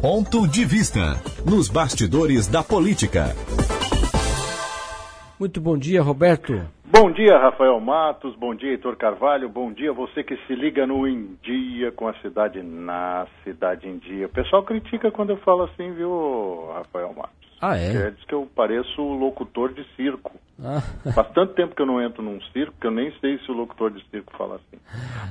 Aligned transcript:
Ponto 0.00 0.46
de 0.46 0.64
Vista, 0.64 1.18
nos 1.44 1.68
bastidores 1.68 2.46
da 2.46 2.62
política. 2.62 3.34
Muito 5.40 5.60
bom 5.60 5.76
dia, 5.76 6.00
Roberto. 6.00 6.62
Bom 6.84 7.10
dia, 7.10 7.36
Rafael 7.36 7.80
Matos. 7.80 8.36
Bom 8.36 8.54
dia, 8.54 8.70
Heitor 8.70 8.94
Carvalho. 8.94 9.48
Bom 9.48 9.72
dia, 9.72 9.92
você 9.92 10.22
que 10.22 10.36
se 10.46 10.54
liga 10.54 10.86
no 10.86 11.04
Em 11.04 11.36
Dia 11.42 11.90
com 11.90 12.06
a 12.06 12.14
cidade 12.22 12.62
na 12.62 13.26
Cidade 13.42 13.88
em 13.88 13.98
Dia. 13.98 14.26
O 14.26 14.28
pessoal 14.28 14.62
critica 14.62 15.10
quando 15.10 15.30
eu 15.30 15.36
falo 15.38 15.64
assim, 15.64 15.92
viu, 15.92 16.70
Rafael 16.74 17.12
Matos? 17.12 17.48
Ah, 17.60 17.76
é? 17.76 18.12
Diz 18.12 18.24
que 18.24 18.34
eu 18.34 18.48
pareço 18.54 19.02
locutor 19.02 19.72
de 19.72 19.84
circo. 19.96 20.30
Ah, 20.62 20.80
Faz 21.12 21.28
tanto 21.32 21.54
tempo 21.54 21.74
que 21.74 21.82
eu 21.82 21.86
não 21.86 22.00
entro 22.00 22.22
num 22.22 22.40
circo 22.52 22.74
que 22.80 22.86
eu 22.86 22.92
nem 22.92 23.12
sei 23.20 23.38
se 23.38 23.50
o 23.50 23.54
locutor 23.54 23.90
de 23.90 24.08
circo 24.10 24.32
fala 24.38 24.54
assim. 24.54 24.80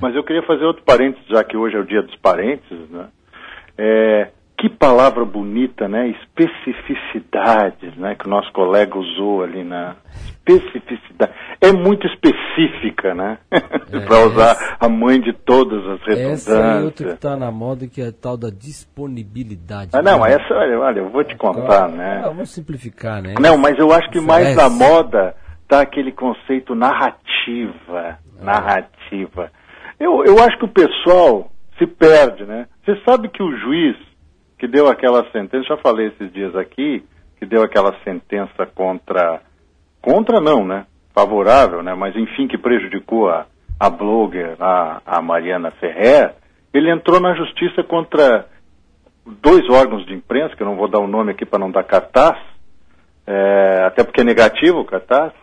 Mas 0.01 0.13
eu 0.13 0.25
queria 0.25 0.43
fazer 0.43 0.65
outro 0.65 0.83
parênteses, 0.83 1.25
já 1.29 1.41
que 1.41 1.55
hoje 1.55 1.77
é 1.77 1.79
o 1.79 1.85
dia 1.85 2.01
dos 2.01 2.17
parênteses, 2.17 2.89
né? 2.89 3.07
É, 3.77 4.31
que 4.57 4.69
palavra 4.69 5.23
bonita, 5.23 5.87
né? 5.87 6.09
Especificidades, 6.09 7.95
né? 7.95 8.15
Que 8.15 8.25
o 8.25 8.29
nosso 8.29 8.51
colega 8.51 8.97
usou 8.97 9.43
ali 9.43 9.63
na 9.63 9.95
especificidade. 10.25 11.31
É 11.61 11.71
muito 11.71 12.07
específica, 12.07 13.13
né? 13.13 13.37
Para 13.51 14.25
usar 14.25 14.77
a 14.79 14.89
mãe 14.89 15.21
de 15.21 15.31
todas 15.31 15.85
as 15.85 16.07
essa 16.07 16.51
é 16.51 16.81
outra 16.81 16.91
que 16.91 17.03
redundâncias. 17.03 17.13
está 17.13 17.37
na 17.37 17.51
moda, 17.51 17.87
que 17.87 18.01
é 18.01 18.07
a 18.07 18.11
tal 18.11 18.35
da 18.35 18.49
disponibilidade. 18.49 19.91
Ah, 19.93 20.01
não, 20.01 20.21
né? 20.21 20.33
essa, 20.33 20.53
olha, 20.55 20.79
olha, 20.79 20.99
eu 21.01 21.09
vou 21.09 21.23
te 21.23 21.35
contar, 21.35 21.87
né? 21.89 22.23
Ah, 22.25 22.29
vamos 22.29 22.49
simplificar, 22.49 23.21
né? 23.21 23.35
Não, 23.39 23.57
mas 23.57 23.77
eu 23.77 23.91
acho 23.93 24.09
que 24.09 24.19
mais 24.19 24.49
Estresse. 24.49 24.79
na 24.79 24.87
moda 24.87 25.35
tá 25.67 25.81
aquele 25.81 26.11
conceito 26.11 26.73
narrativa. 26.73 28.17
Narrativa. 28.41 29.51
Eu, 29.99 30.23
eu 30.25 30.41
acho 30.43 30.57
que 30.57 30.65
o 30.65 30.69
pessoal 30.69 31.51
se 31.77 31.85
perde, 31.85 32.43
né? 32.45 32.67
Você 32.83 32.99
sabe 33.05 33.29
que 33.29 33.43
o 33.43 33.55
juiz 33.57 33.95
que 34.57 34.67
deu 34.67 34.87
aquela 34.87 35.29
sentença, 35.31 35.67
já 35.69 35.77
falei 35.77 36.07
esses 36.07 36.31
dias 36.33 36.55
aqui, 36.55 37.03
que 37.37 37.45
deu 37.45 37.63
aquela 37.63 37.95
sentença 38.03 38.65
contra. 38.73 39.41
Contra 40.01 40.39
não, 40.39 40.65
né? 40.65 40.85
Favorável, 41.13 41.83
né? 41.83 41.93
Mas 41.93 42.15
enfim, 42.15 42.47
que 42.47 42.57
prejudicou 42.57 43.29
a, 43.29 43.45
a 43.79 43.89
blogger, 43.89 44.55
a, 44.59 45.01
a 45.05 45.21
Mariana 45.21 45.71
Ferrer, 45.71 46.33
ele 46.73 46.91
entrou 46.91 47.19
na 47.19 47.33
justiça 47.35 47.83
contra 47.83 48.47
dois 49.25 49.69
órgãos 49.69 50.05
de 50.05 50.13
imprensa, 50.13 50.55
que 50.55 50.63
eu 50.63 50.67
não 50.67 50.75
vou 50.75 50.87
dar 50.87 50.99
o 50.99 51.07
nome 51.07 51.31
aqui 51.31 51.45
para 51.45 51.59
não 51.59 51.71
dar 51.71 51.83
cartaz, 51.83 52.37
é, 53.25 53.83
até 53.85 54.03
porque 54.03 54.21
é 54.21 54.23
negativo 54.23 54.79
o 54.79 54.85
cartaz, 54.85 55.33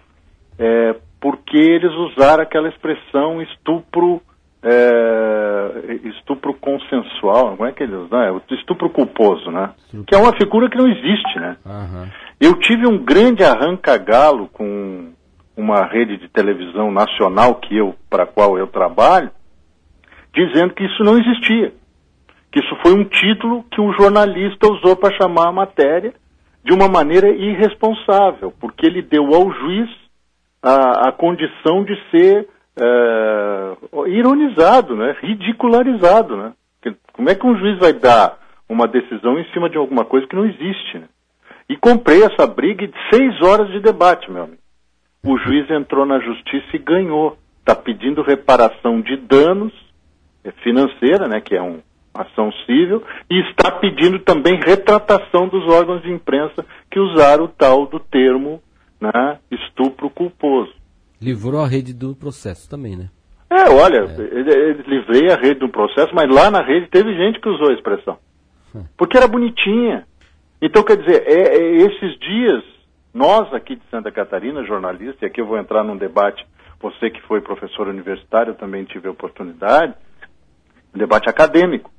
é, 0.58 0.94
porque 1.20 1.58
eles 1.58 1.92
usaram 1.92 2.42
aquela 2.42 2.68
expressão 2.68 3.42
estupro, 3.42 4.22
é, 4.64 6.08
estupro 6.08 6.54
consensual, 6.54 7.56
como 7.56 7.68
é 7.68 7.72
que 7.72 7.82
eles? 7.82 8.10
É, 8.10 8.30
o 8.30 8.40
estupro 8.52 8.88
culposo, 8.88 9.50
né? 9.50 9.70
Que 10.06 10.14
é 10.14 10.18
uma 10.18 10.34
figura 10.36 10.70
que 10.70 10.78
não 10.78 10.88
existe, 10.88 11.38
né? 11.38 11.56
Aham. 11.66 12.08
Eu 12.40 12.58
tive 12.58 12.86
um 12.86 12.98
grande 13.04 13.44
arranca-galo 13.44 14.48
com 14.48 15.12
uma 15.56 15.84
rede 15.84 16.16
de 16.16 16.28
televisão 16.28 16.90
nacional 16.90 17.56
que 17.56 17.76
eu, 17.76 17.94
para 18.08 18.24
a 18.24 18.26
qual 18.26 18.58
eu 18.58 18.66
trabalho, 18.66 19.30
dizendo 20.34 20.74
que 20.74 20.84
isso 20.84 21.04
não 21.04 21.18
existia. 21.18 21.72
Que 22.50 22.60
isso 22.60 22.76
foi 22.82 22.94
um 22.94 23.04
título 23.04 23.64
que 23.70 23.80
um 23.80 23.92
jornalista 23.92 24.66
usou 24.66 24.96
para 24.96 25.14
chamar 25.16 25.48
a 25.48 25.52
matéria 25.52 26.14
de 26.64 26.72
uma 26.72 26.88
maneira 26.88 27.28
irresponsável, 27.28 28.52
porque 28.58 28.86
ele 28.86 29.02
deu 29.02 29.34
ao 29.34 29.52
juiz 29.52 29.90
a, 30.62 31.08
a 31.08 31.12
condição 31.12 31.84
de 31.84 31.94
ser 32.10 32.48
eh, 32.76 33.76
ironizado, 34.08 34.96
né? 34.96 35.16
ridicularizado. 35.20 36.36
Né? 36.36 36.52
Como 37.12 37.28
é 37.30 37.34
que 37.34 37.46
um 37.46 37.56
juiz 37.56 37.78
vai 37.78 37.92
dar 37.92 38.38
uma 38.68 38.86
decisão 38.88 39.38
em 39.38 39.44
cima 39.52 39.68
de 39.68 39.76
alguma 39.76 40.04
coisa 40.04 40.26
que 40.26 40.36
não 40.36 40.46
existe? 40.46 40.98
Né? 40.98 41.08
E 41.68 41.76
comprei 41.76 42.22
essa 42.22 42.46
briga 42.46 42.86
de 42.86 42.94
seis 43.12 43.40
horas 43.42 43.68
de 43.70 43.80
debate, 43.80 44.30
meu 44.30 44.44
amigo. 44.44 44.58
O 45.24 45.38
juiz 45.38 45.70
entrou 45.70 46.04
na 46.04 46.18
justiça 46.20 46.66
e 46.74 46.78
ganhou. 46.78 47.38
Está 47.60 47.74
pedindo 47.74 48.22
reparação 48.22 49.00
de 49.00 49.16
danos 49.16 49.72
eh, 50.44 50.52
financeira, 50.62 51.26
né, 51.26 51.40
que 51.40 51.54
é 51.56 51.62
um- 51.62 51.80
uma 52.14 52.24
ação 52.24 52.52
civil, 52.66 53.02
e 53.30 53.40
está 53.48 53.70
pedindo 53.70 54.18
também 54.18 54.60
retratação 54.60 55.48
dos 55.48 55.66
órgãos 55.72 56.02
de 56.02 56.12
imprensa 56.12 56.64
que 56.90 57.00
usaram 57.00 57.44
o 57.44 57.48
tal 57.48 57.86
do 57.86 57.98
termo 57.98 58.62
né, 59.00 59.38
estupro 59.50 60.10
culposo. 60.10 60.72
Livrou 61.24 61.60
a 61.62 61.66
rede 61.66 61.94
do 61.94 62.14
processo 62.14 62.68
também, 62.68 62.96
né? 62.96 63.08
É, 63.50 63.70
olha, 63.70 63.98
ele, 64.18 64.50
ele 64.52 64.82
livrei 64.86 65.30
a 65.30 65.36
rede 65.36 65.60
do 65.60 65.68
processo, 65.68 66.14
mas 66.14 66.28
lá 66.28 66.50
na 66.50 66.60
rede 66.62 66.88
teve 66.88 67.14
gente 67.14 67.40
que 67.40 67.48
usou 67.48 67.70
a 67.70 67.74
expressão. 67.74 68.18
Porque 68.96 69.16
era 69.16 69.28
bonitinha. 69.28 70.06
Então, 70.60 70.82
quer 70.82 70.96
dizer, 70.96 71.22
é- 71.26 71.56
é 71.56 71.76
esses 71.76 72.18
dias, 72.18 72.64
nós 73.12 73.52
aqui 73.54 73.76
de 73.76 73.82
Santa 73.90 74.10
Catarina, 74.10 74.64
jornalistas, 74.64 75.22
e 75.22 75.26
aqui 75.26 75.40
eu 75.40 75.46
vou 75.46 75.58
entrar 75.58 75.84
num 75.84 75.96
debate, 75.96 76.44
você 76.80 77.08
que 77.10 77.22
foi 77.22 77.40
professor 77.40 77.86
universitário, 77.86 78.50
eu 78.50 78.54
também 78.56 78.84
tive 78.84 79.06
a 79.06 79.12
oportunidade, 79.12 79.94
um 80.94 80.98
debate 80.98 81.28
acadêmico. 81.30 81.90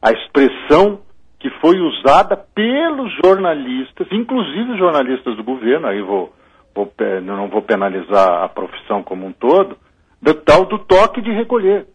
A 0.00 0.10
expressão 0.12 1.00
que 1.38 1.50
foi 1.60 1.78
usada 1.78 2.36
pelos 2.36 3.12
jornalistas, 3.24 4.06
inclusive 4.10 4.72
os 4.72 4.78
jornalistas 4.78 5.36
do 5.36 5.44
governo, 5.44 5.86
aí 5.86 6.00
vou, 6.00 6.32
vou 6.74 6.92
não 7.22 7.48
vou 7.48 7.62
penalizar 7.62 8.42
a 8.42 8.48
profissão 8.48 9.02
como 9.02 9.26
um 9.26 9.32
todo, 9.32 9.76
do 10.20 10.34
tal 10.34 10.64
do 10.64 10.78
toque 10.78 11.20
de 11.20 11.30
recolher. 11.30 11.86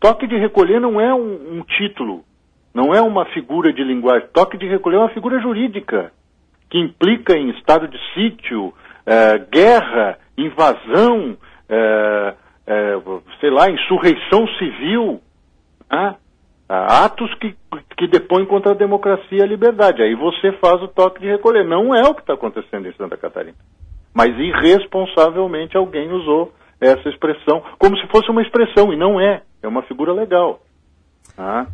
Toque 0.00 0.26
de 0.26 0.36
recolher 0.36 0.80
não 0.80 1.00
é 1.00 1.14
um, 1.14 1.58
um 1.58 1.62
título, 1.62 2.24
não 2.74 2.94
é 2.94 3.00
uma 3.00 3.24
figura 3.26 3.72
de 3.72 3.82
linguagem. 3.82 4.28
Toque 4.32 4.58
de 4.58 4.66
recolher 4.66 4.96
é 4.96 5.00
uma 5.00 5.14
figura 5.14 5.40
jurídica 5.40 6.12
que 6.68 6.78
implica 6.78 7.36
em 7.36 7.50
estado 7.50 7.86
de 7.86 7.98
sítio, 8.12 8.74
eh, 9.06 9.38
guerra, 9.50 10.18
invasão, 10.36 11.36
eh, 11.68 12.34
eh, 12.66 12.98
sei 13.40 13.50
lá, 13.50 13.70
insurreição 13.70 14.46
civil, 14.58 15.20
né? 15.90 16.16
Atos 16.68 17.32
que, 17.34 17.54
que 17.96 18.08
depõem 18.08 18.46
contra 18.46 18.72
a 18.72 18.74
democracia 18.74 19.38
e 19.38 19.42
a 19.42 19.46
liberdade. 19.46 20.02
Aí 20.02 20.14
você 20.14 20.50
faz 20.52 20.82
o 20.82 20.88
toque 20.88 21.20
de 21.20 21.26
recolher. 21.28 21.64
Não 21.64 21.94
é 21.94 22.02
o 22.02 22.14
que 22.14 22.22
está 22.22 22.32
acontecendo 22.32 22.88
em 22.88 22.92
Santa 22.94 23.16
Catarina. 23.16 23.56
Mas 24.14 24.30
irresponsavelmente 24.38 25.76
alguém 25.76 26.10
usou 26.12 26.52
essa 26.80 27.08
expressão 27.08 27.62
como 27.78 27.96
se 27.98 28.06
fosse 28.08 28.30
uma 28.30 28.42
expressão, 28.42 28.92
e 28.92 28.96
não 28.96 29.20
é. 29.20 29.42
É 29.62 29.68
uma 29.68 29.82
figura 29.82 30.12
legal. 30.12 30.60
Ah, 31.36 31.66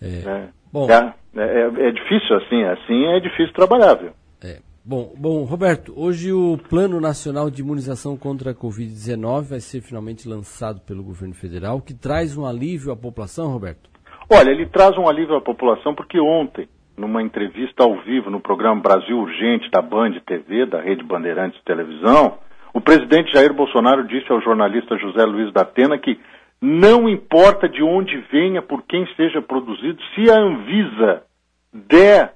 É. 0.00 0.06
é, 0.06 0.48
Bom. 0.72 0.88
é, 0.90 1.14
é- 1.36 1.88
é 1.88 1.90
difícil 1.92 2.36
assim, 2.36 2.62
assim 2.64 3.04
é 3.06 3.20
difícil 3.20 3.52
trabalhar, 3.52 3.94
viu? 3.94 4.10
É. 4.42 4.58
Bom, 4.84 5.12
bom, 5.16 5.44
Roberto, 5.44 5.92
hoje 5.96 6.32
o 6.32 6.58
Plano 6.68 7.00
Nacional 7.00 7.48
de 7.50 7.62
Imunização 7.62 8.16
contra 8.16 8.50
a 8.50 8.54
Covid-19 8.54 9.42
vai 9.50 9.60
ser 9.60 9.80
finalmente 9.80 10.28
lançado 10.28 10.80
pelo 10.80 11.04
governo 11.04 11.34
federal, 11.34 11.80
que 11.80 11.94
traz 11.94 12.36
um 12.36 12.44
alívio 12.44 12.92
à 12.92 12.96
população, 12.96 13.52
Roberto. 13.52 13.88
Olha, 14.28 14.50
ele 14.50 14.66
traz 14.66 14.96
um 14.98 15.08
alívio 15.08 15.36
à 15.36 15.40
população 15.40 15.94
porque 15.94 16.18
ontem, 16.18 16.68
numa 16.96 17.22
entrevista 17.22 17.82
ao 17.82 17.96
vivo 18.02 18.30
no 18.30 18.40
programa 18.40 18.80
Brasil 18.80 19.18
Urgente 19.18 19.70
da 19.70 19.80
Band 19.80 20.12
TV, 20.26 20.66
da 20.66 20.80
Rede 20.80 21.02
Bandeirantes 21.02 21.58
de 21.58 21.64
Televisão, 21.64 22.38
o 22.74 22.80
presidente 22.80 23.32
Jair 23.32 23.52
Bolsonaro 23.52 24.06
disse 24.06 24.30
ao 24.30 24.40
jornalista 24.40 24.96
José 24.98 25.24
Luiz 25.24 25.52
da 25.52 25.62
Atena 25.62 25.98
que 25.98 26.18
não 26.60 27.08
importa 27.08 27.68
de 27.68 27.82
onde 27.82 28.16
venha, 28.30 28.62
por 28.62 28.82
quem 28.84 29.06
seja 29.16 29.42
produzido, 29.42 30.00
se 30.14 30.30
a 30.30 30.38
Anvisa 30.38 31.24
der 31.72 32.34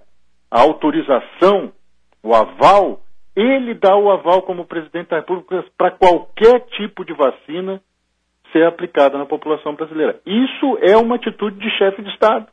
a 0.50 0.60
autorização, 0.60 1.72
o 2.22 2.34
aval, 2.34 3.00
ele 3.36 3.74
dá 3.74 3.96
o 3.96 4.10
aval 4.10 4.42
como 4.42 4.66
presidente 4.66 5.10
da 5.10 5.16
República 5.16 5.64
para 5.76 5.92
qualquer 5.92 6.60
tipo 6.76 7.04
de 7.04 7.12
vacina 7.12 7.80
ser 8.52 8.66
aplicada 8.66 9.18
na 9.18 9.26
população 9.26 9.74
brasileira. 9.74 10.20
Isso 10.26 10.78
é 10.80 10.96
uma 10.96 11.16
atitude 11.16 11.58
de 11.58 11.70
chefe 11.76 12.02
de 12.02 12.10
Estado. 12.10 12.46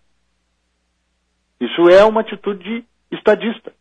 Isso 1.60 1.90
é 1.90 2.04
uma 2.04 2.22
atitude 2.22 2.64
de 2.64 2.86
estadista. 3.12 3.72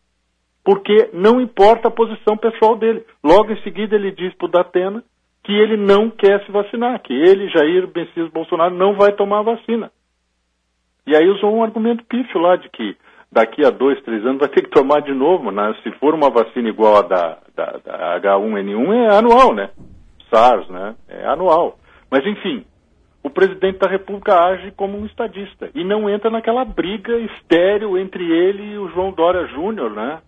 Porque 0.65 1.11
não 1.13 1.41
importa 1.41 1.89
a 1.89 1.91
posição 1.91 2.37
pessoal 2.37 2.77
dele. 2.77 3.05
Logo 3.23 3.53
em 3.53 3.61
seguida 3.63 3.97
ele 3.97 4.13
diz 4.13 4.33
para 4.35 4.47
o 4.47 4.51
Datena 4.51 5.03
que 5.43 5.53
ele 5.53 5.77
não 5.77 6.09
quer 6.09 6.45
se 6.45 6.53
vacinar, 6.53 7.01
que 7.03 7.13
ele, 7.13 7.49
Jair 7.49 7.89
Messias 7.93 8.31
Bolsonaro, 8.31 8.75
não 8.75 8.95
vai 8.95 9.13
tomar 9.13 9.41
a 9.41 9.55
vacina. 9.55 9.91
E 11.05 11.17
aí 11.17 11.29
usou 11.29 11.53
um 11.53 11.65
argumento 11.65 12.05
pífio 12.05 12.41
lá 12.41 12.55
de 12.55 12.69
que 12.69 12.97
daqui 13.31 13.65
a 13.65 13.71
dois, 13.71 14.01
três 14.03 14.25
anos 14.25 14.39
vai 14.39 14.49
ter 14.49 14.63
que 14.63 14.71
tomar 14.71 15.01
de 15.01 15.13
novo, 15.13 15.51
né? 15.51 15.75
Se 15.83 15.91
for 15.93 16.15
uma 16.15 16.31
vacina 16.31 16.69
igual 16.69 16.99
a 16.99 17.03
da, 17.03 17.39
da, 17.57 17.67
da 17.85 18.21
H1N1, 18.21 18.95
é 18.95 19.17
anual, 19.17 19.53
né? 19.53 19.71
SARS, 20.31 20.69
né? 20.69 20.95
É 21.09 21.27
anual. 21.27 21.79
Mas 22.09 22.25
enfim, 22.25 22.65
o 23.23 23.31
presidente 23.31 23.79
da 23.79 23.89
República 23.89 24.35
age 24.35 24.73
como 24.73 24.99
um 24.99 25.07
estadista 25.07 25.71
e 25.75 25.85
não 25.85 26.11
entra 26.11 26.29
naquela 26.29 26.65
briga 26.65 27.17
estéril 27.19 27.97
entre 27.97 28.25
ele 28.25 28.73
e 28.73 28.79
o 28.79 28.89
João 28.89 29.13
Dória 29.13 29.47
Júnior, 29.47 29.91
né? 29.91 30.21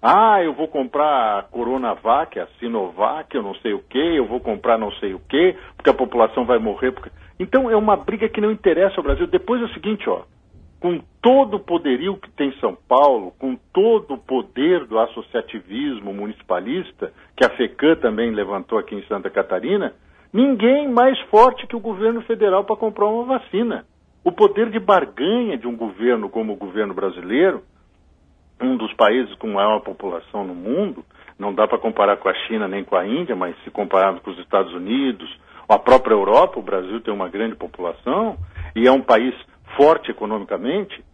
Ah, 0.00 0.42
eu 0.42 0.54
vou 0.54 0.68
comprar 0.68 1.38
a 1.38 1.42
Coronavac, 1.42 2.38
a 2.38 2.46
Sinovac, 2.58 3.34
eu 3.34 3.42
não 3.42 3.54
sei 3.56 3.74
o 3.74 3.80
quê, 3.80 4.14
eu 4.14 4.26
vou 4.26 4.40
comprar 4.40 4.78
não 4.78 4.92
sei 4.92 5.12
o 5.12 5.18
quê, 5.18 5.56
porque 5.76 5.90
a 5.90 5.94
população 5.94 6.46
vai 6.46 6.58
morrer. 6.58 6.92
Porque... 6.92 7.10
Então 7.38 7.68
é 7.68 7.76
uma 7.76 7.96
briga 7.96 8.28
que 8.28 8.40
não 8.40 8.52
interessa 8.52 8.96
ao 8.96 9.02
Brasil. 9.02 9.26
Depois 9.26 9.60
é 9.60 9.64
o 9.64 9.74
seguinte, 9.74 10.08
ó. 10.08 10.22
com 10.80 11.00
todo 11.20 11.56
o 11.56 11.60
poderio 11.60 12.16
que 12.16 12.30
tem 12.30 12.52
São 12.60 12.78
Paulo, 12.88 13.32
com 13.40 13.56
todo 13.72 14.14
o 14.14 14.18
poder 14.18 14.86
do 14.86 15.00
associativismo 15.00 16.14
municipalista, 16.14 17.12
que 17.36 17.44
a 17.44 17.50
FECAM 17.50 17.96
também 17.96 18.30
levantou 18.30 18.78
aqui 18.78 18.94
em 18.94 19.02
Santa 19.08 19.28
Catarina, 19.28 19.92
ninguém 20.32 20.88
mais 20.88 21.18
forte 21.30 21.66
que 21.66 21.76
o 21.76 21.80
governo 21.80 22.22
federal 22.22 22.64
para 22.64 22.76
comprar 22.76 23.06
uma 23.06 23.38
vacina. 23.38 23.84
O 24.24 24.32
poder 24.32 24.70
de 24.70 24.78
barganha 24.78 25.56
de 25.56 25.66
um 25.66 25.76
governo 25.76 26.28
como 26.28 26.52
o 26.52 26.56
governo 26.56 26.92
brasileiro, 26.92 27.62
um 28.60 28.76
dos 28.76 28.92
países 28.94 29.34
com 29.36 29.48
maior 29.48 29.80
população 29.80 30.44
no 30.44 30.54
mundo, 30.54 31.04
não 31.38 31.54
dá 31.54 31.66
para 31.68 31.78
comparar 31.78 32.16
com 32.16 32.28
a 32.28 32.34
China 32.46 32.66
nem 32.66 32.82
com 32.82 32.96
a 32.96 33.06
Índia, 33.06 33.36
mas 33.36 33.56
se 33.62 33.70
compararmos 33.70 34.20
com 34.22 34.30
os 34.30 34.38
Estados 34.38 34.72
Unidos, 34.74 35.28
a 35.68 35.78
própria 35.78 36.14
Europa, 36.14 36.58
o 36.58 36.62
Brasil 36.62 37.00
tem 37.00 37.14
uma 37.14 37.28
grande 37.28 37.54
população 37.54 38.36
e 38.74 38.86
é 38.86 38.92
um 38.92 39.02
país 39.02 39.34
forte 39.76 40.10
economicamente, 40.10 41.04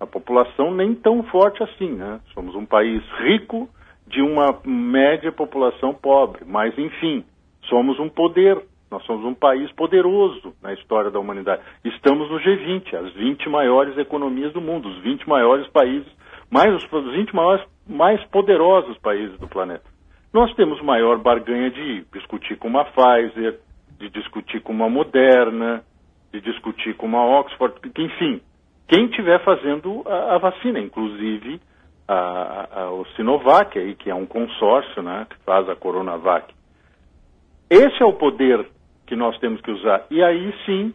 a 0.00 0.06
população 0.06 0.72
nem 0.72 0.94
tão 0.94 1.22
forte 1.24 1.62
assim, 1.62 1.90
né? 1.92 2.20
Somos 2.32 2.54
um 2.54 2.64
país 2.64 3.02
rico 3.18 3.68
de 4.06 4.22
uma 4.22 4.58
média 4.64 5.32
população 5.32 5.92
pobre, 5.94 6.44
mas 6.46 6.76
enfim, 6.78 7.24
somos 7.68 7.98
um 7.98 8.08
poder, 8.08 8.60
nós 8.90 9.04
somos 9.04 9.24
um 9.24 9.34
país 9.34 9.70
poderoso 9.72 10.54
na 10.62 10.72
história 10.72 11.10
da 11.10 11.18
humanidade. 11.18 11.62
Estamos 11.84 12.30
no 12.30 12.38
G20, 12.38 12.94
as 12.94 13.12
20 13.14 13.48
maiores 13.48 13.96
economias 13.98 14.52
do 14.52 14.60
mundo, 14.60 14.88
os 14.88 14.98
20 14.98 15.28
maiores 15.28 15.66
países, 15.68 16.10
mais 16.50 16.74
os 16.74 16.84
20 16.84 17.34
maiores, 17.34 17.64
mais 17.86 18.22
poderosos 18.26 18.96
países 18.98 19.38
do 19.38 19.48
planeta. 19.48 19.84
Nós 20.32 20.52
temos 20.54 20.82
maior 20.82 21.18
barganha 21.18 21.70
de 21.70 22.04
discutir 22.12 22.56
com 22.56 22.68
uma 22.68 22.84
Pfizer, 22.84 23.60
de 23.98 24.08
discutir 24.10 24.60
com 24.60 24.72
uma 24.72 24.88
Moderna, 24.88 25.84
de 26.32 26.40
discutir 26.40 26.94
com 26.96 27.06
uma 27.06 27.24
Oxford, 27.38 27.74
enfim, 27.96 28.40
quem 28.88 29.06
estiver 29.06 29.42
fazendo 29.44 30.02
a, 30.06 30.34
a, 30.34 30.38
vacina, 30.38 30.80
inclusive 30.80 31.60
a, 32.06 32.80
a, 32.80 32.90
o 32.90 33.06
Sinovac, 33.16 33.78
aí, 33.78 33.94
que 33.94 34.10
é 34.10 34.14
um 34.14 34.26
consórcio 34.26 35.02
né, 35.02 35.26
que 35.30 35.36
faz 35.44 35.68
a 35.68 35.76
Coronavac. 35.76 36.52
Esse 37.68 38.02
é 38.02 38.06
o 38.06 38.12
poder 38.12 38.66
que 39.06 39.16
nós 39.16 39.38
temos 39.38 39.60
que 39.60 39.70
usar. 39.70 40.06
E 40.10 40.22
aí 40.22 40.54
sim 40.66 40.94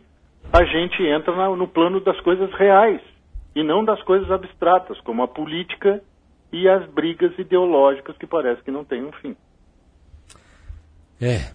a 0.51 0.63
gente 0.63 1.03
entra 1.03 1.33
no 1.55 1.67
plano 1.67 1.99
das 1.99 2.19
coisas 2.21 2.51
reais 2.53 3.01
e 3.55 3.63
não 3.63 3.83
das 3.83 4.01
coisas 4.03 4.29
abstratas, 4.31 4.99
como 5.01 5.21
a 5.21 5.27
política 5.27 6.01
e 6.51 6.67
as 6.67 6.87
brigas 6.89 7.37
ideológicas 7.37 8.17
que 8.17 8.25
parece 8.25 8.61
que 8.63 8.71
não 8.71 8.83
têm 8.83 9.03
um 9.03 9.11
fim. 9.11 9.35
É, 11.21 11.51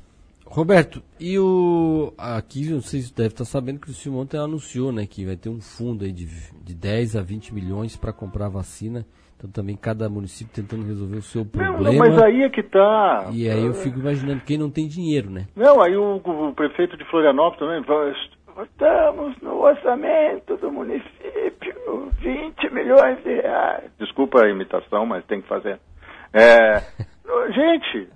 Roberto, 0.46 1.02
e 1.18 1.38
o. 1.38 2.12
Aqui, 2.18 2.70
não 2.70 2.82
sei 2.82 3.00
se 3.00 3.08
você 3.08 3.14
deve 3.14 3.28
estar 3.30 3.44
sabendo 3.44 3.80
que 3.80 3.90
o 4.08 4.14
ontem 4.16 4.38
anunciou 4.38 4.92
né, 4.92 5.06
que 5.06 5.24
vai 5.24 5.36
ter 5.36 5.48
um 5.48 5.60
fundo 5.60 6.04
aí 6.04 6.12
de, 6.12 6.26
de 6.62 6.74
10 6.74 7.16
a 7.16 7.22
20 7.22 7.54
milhões 7.54 7.96
para 7.96 8.12
comprar 8.12 8.48
vacina. 8.48 9.06
Então 9.44 9.62
também 9.62 9.76
cada 9.76 10.08
município 10.08 10.54
tentando 10.54 10.86
resolver 10.86 11.18
o 11.18 11.22
seu 11.22 11.44
problema. 11.44 11.78
Não, 11.78 11.98
mas 11.98 12.22
aí 12.22 12.42
é 12.42 12.48
que 12.48 12.62
tá. 12.62 13.28
E 13.30 13.48
aí 13.48 13.62
eu 13.62 13.74
fico 13.74 13.98
imaginando 13.98 14.40
quem 14.40 14.56
não 14.56 14.70
tem 14.70 14.88
dinheiro, 14.88 15.28
né? 15.28 15.46
Não, 15.54 15.82
aí 15.82 15.94
o, 15.94 16.16
o 16.16 16.54
prefeito 16.54 16.96
de 16.96 17.04
Florianópolis 17.04 17.58
também. 17.58 18.14
Estamos 18.62 19.36
no 19.42 19.60
orçamento 19.60 20.56
do 20.56 20.72
município 20.72 22.10
20 22.20 22.72
milhões 22.72 23.22
de 23.22 23.34
reais. 23.34 23.90
Desculpa 23.98 24.42
a 24.42 24.48
imitação, 24.48 25.04
mas 25.04 25.24
tem 25.26 25.42
que 25.42 25.48
fazer. 25.48 25.78
É, 26.32 26.80
gente, 27.52 28.08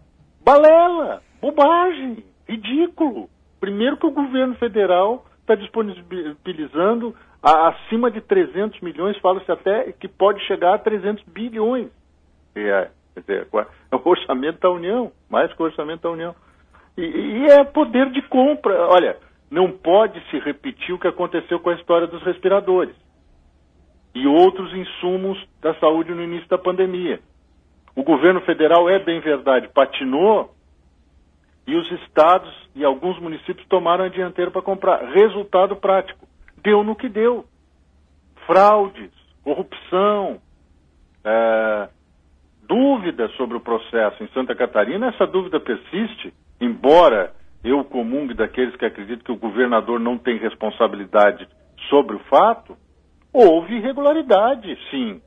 balela 0.42 1.20
Bobagem, 1.42 2.24
ridículo. 2.48 3.28
Primeiro 3.60 3.96
que 3.96 4.06
o 4.06 4.12
governo 4.12 4.54
federal 4.54 5.26
está 5.48 5.54
disponibilizando 5.54 7.14
a, 7.42 7.68
acima 7.68 8.10
de 8.10 8.20
300 8.20 8.80
milhões, 8.80 9.16
fala-se 9.18 9.50
até 9.50 9.92
que 9.92 10.06
pode 10.06 10.44
chegar 10.46 10.74
a 10.74 10.78
300 10.78 11.24
bilhões. 11.24 11.88
É, 12.54 12.90
é, 13.16 13.46
é 13.90 13.96
o 13.96 14.08
orçamento 14.08 14.60
da 14.60 14.70
União, 14.70 15.10
mais 15.30 15.52
que 15.52 15.62
o 15.62 15.64
orçamento 15.64 16.02
da 16.02 16.10
União. 16.10 16.34
E, 16.96 17.02
e 17.02 17.46
é 17.46 17.64
poder 17.64 18.10
de 18.10 18.20
compra. 18.22 18.74
Olha, 18.88 19.16
não 19.50 19.72
pode 19.72 20.20
se 20.30 20.38
repetir 20.38 20.94
o 20.94 20.98
que 20.98 21.08
aconteceu 21.08 21.58
com 21.60 21.70
a 21.70 21.74
história 21.74 22.06
dos 22.06 22.22
respiradores 22.22 22.94
e 24.14 24.26
outros 24.26 24.74
insumos 24.74 25.38
da 25.62 25.74
saúde 25.74 26.12
no 26.12 26.22
início 26.22 26.48
da 26.48 26.58
pandemia. 26.58 27.20
O 27.94 28.02
governo 28.02 28.40
federal, 28.42 28.88
é 28.88 28.98
bem 28.98 29.20
verdade, 29.20 29.68
patinou 29.68 30.54
e 31.68 31.76
os 31.76 31.92
estados 32.00 32.50
e 32.74 32.82
alguns 32.82 33.20
municípios 33.20 33.68
tomaram 33.68 34.06
a 34.06 34.08
dianteira 34.08 34.50
para 34.50 34.62
comprar. 34.62 35.04
Resultado 35.12 35.76
prático: 35.76 36.26
deu 36.62 36.82
no 36.82 36.96
que 36.96 37.10
deu. 37.10 37.44
Fraudes, 38.46 39.10
corrupção, 39.44 40.40
é, 41.22 41.88
dúvidas 42.66 43.30
sobre 43.32 43.58
o 43.58 43.60
processo 43.60 44.24
em 44.24 44.28
Santa 44.28 44.54
Catarina. 44.54 45.08
Essa 45.08 45.26
dúvida 45.26 45.60
persiste, 45.60 46.32
embora 46.58 47.34
eu 47.62 47.84
comungue 47.84 48.32
daqueles 48.32 48.74
que 48.76 48.86
acreditam 48.86 49.22
que 49.22 49.32
o 49.32 49.36
governador 49.50 50.00
não 50.00 50.16
tem 50.16 50.38
responsabilidade 50.38 51.46
sobre 51.90 52.16
o 52.16 52.20
fato. 52.30 52.78
Houve 53.30 53.74
irregularidade, 53.74 54.74
sim. 54.90 55.20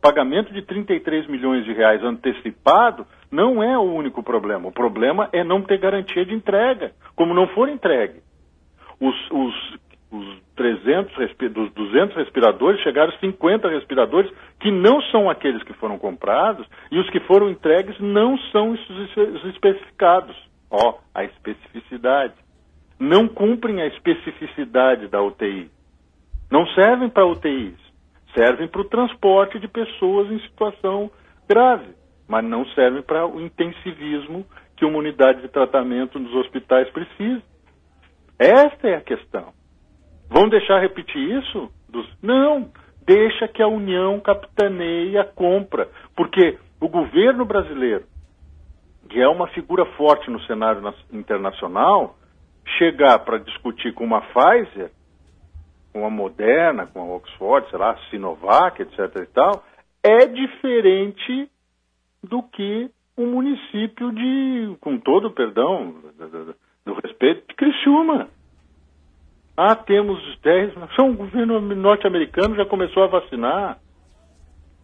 Pagamento 0.00 0.54
de 0.54 0.62
33 0.62 1.26
milhões 1.26 1.66
de 1.66 1.74
reais 1.74 2.02
antecipado 2.02 3.06
não 3.32 3.62
é 3.62 3.78
o 3.78 3.82
único 3.82 4.22
problema. 4.22 4.68
O 4.68 4.72
problema 4.72 5.30
é 5.32 5.42
não 5.42 5.62
ter 5.62 5.78
garantia 5.78 6.24
de 6.24 6.34
entrega, 6.34 6.92
como 7.16 7.32
não 7.32 7.48
for 7.48 7.66
entregue. 7.66 8.20
Os, 9.00 9.16
os, 9.30 9.78
os 10.12 10.42
300, 10.54 11.14
dos 11.50 11.72
200 11.72 12.14
respiradores, 12.14 12.82
chegaram 12.82 13.10
50 13.18 13.70
respiradores 13.70 14.30
que 14.60 14.70
não 14.70 15.00
são 15.04 15.30
aqueles 15.30 15.62
que 15.62 15.72
foram 15.72 15.98
comprados 15.98 16.66
e 16.90 16.98
os 16.98 17.08
que 17.08 17.20
foram 17.20 17.48
entregues 17.48 17.98
não 17.98 18.36
são 18.52 18.72
os 18.72 19.44
especificados. 19.46 20.36
Ó, 20.70 20.98
a 21.14 21.24
especificidade. 21.24 22.34
Não 23.00 23.26
cumprem 23.26 23.80
a 23.80 23.86
especificidade 23.86 25.08
da 25.08 25.22
UTI. 25.22 25.70
Não 26.50 26.66
servem 26.68 27.08
para 27.08 27.26
UTIs. 27.26 27.80
Servem 28.34 28.68
para 28.68 28.80
o 28.82 28.88
transporte 28.88 29.58
de 29.58 29.68
pessoas 29.68 30.30
em 30.30 30.38
situação 30.40 31.10
grave 31.48 32.01
mas 32.28 32.44
não 32.44 32.64
servem 32.66 33.02
para 33.02 33.26
o 33.26 33.40
intensivismo 33.40 34.46
que 34.76 34.84
uma 34.84 34.98
unidade 34.98 35.42
de 35.42 35.48
tratamento 35.48 36.18
nos 36.18 36.34
hospitais 36.34 36.88
precisa. 36.90 37.42
Esta 38.38 38.88
é 38.88 38.96
a 38.96 39.00
questão. 39.00 39.52
Vão 40.28 40.48
deixar 40.48 40.80
repetir 40.80 41.38
isso? 41.38 41.70
Não, 42.22 42.70
deixa 43.06 43.46
que 43.48 43.62
a 43.62 43.68
União 43.68 44.18
capitaneie 44.20 45.18
a 45.18 45.24
compra, 45.24 45.88
porque 46.16 46.58
o 46.80 46.88
governo 46.88 47.44
brasileiro, 47.44 48.04
que 49.08 49.20
é 49.20 49.28
uma 49.28 49.46
figura 49.48 49.84
forte 49.96 50.30
no 50.30 50.40
cenário 50.44 50.82
internacional, 51.12 52.16
chegar 52.78 53.18
para 53.20 53.38
discutir 53.38 53.92
com 53.92 54.04
uma 54.04 54.22
Pfizer, 54.22 54.90
com 55.92 56.06
a 56.06 56.10
Moderna, 56.10 56.86
com 56.86 57.00
a 57.00 57.16
Oxford, 57.16 57.68
sei 57.68 57.78
lá, 57.78 57.96
Sinovac, 58.08 58.80
etc. 58.80 58.98
e 59.16 59.26
tal, 59.26 59.64
é 60.02 60.26
diferente 60.26 61.50
do 62.22 62.42
que 62.42 62.90
um 63.16 63.26
município 63.26 64.12
de, 64.12 64.76
com 64.80 64.98
todo 64.98 65.28
o 65.28 65.32
perdão, 65.32 65.94
do, 66.84 66.94
respeito, 66.94 67.46
de 67.48 67.54
Criciúma. 67.54 68.28
Ah, 69.56 69.74
temos 69.74 70.18
10, 70.42 70.74
são 70.96 71.10
o 71.10 71.16
governo 71.16 71.60
norte-americano 71.60 72.56
já 72.56 72.64
começou 72.64 73.04
a 73.04 73.08
vacinar. 73.08 73.78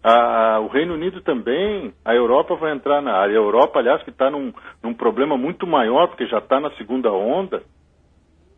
Ah, 0.04 0.58
o 0.60 0.68
Reino 0.68 0.94
Unido 0.94 1.20
também, 1.22 1.92
a 2.04 2.14
Europa 2.14 2.54
vai 2.54 2.72
entrar 2.72 3.00
na 3.00 3.14
área. 3.14 3.34
A 3.34 3.42
Europa, 3.42 3.78
aliás, 3.78 4.02
que 4.02 4.10
está 4.10 4.30
num, 4.30 4.52
num 4.82 4.94
problema 4.94 5.36
muito 5.36 5.66
maior, 5.66 6.08
porque 6.08 6.26
já 6.26 6.38
está 6.38 6.60
na 6.60 6.70
segunda 6.72 7.10
onda. 7.10 7.62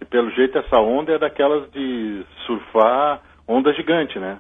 E 0.01 0.05
pelo 0.05 0.31
jeito 0.31 0.59
essa 0.59 0.79
onda 0.81 1.13
é 1.13 1.19
daquelas 1.19 1.71
de 1.71 2.25
surfar 2.47 3.23
onda 3.47 3.73
gigante, 3.73 4.19
né? 4.19 4.39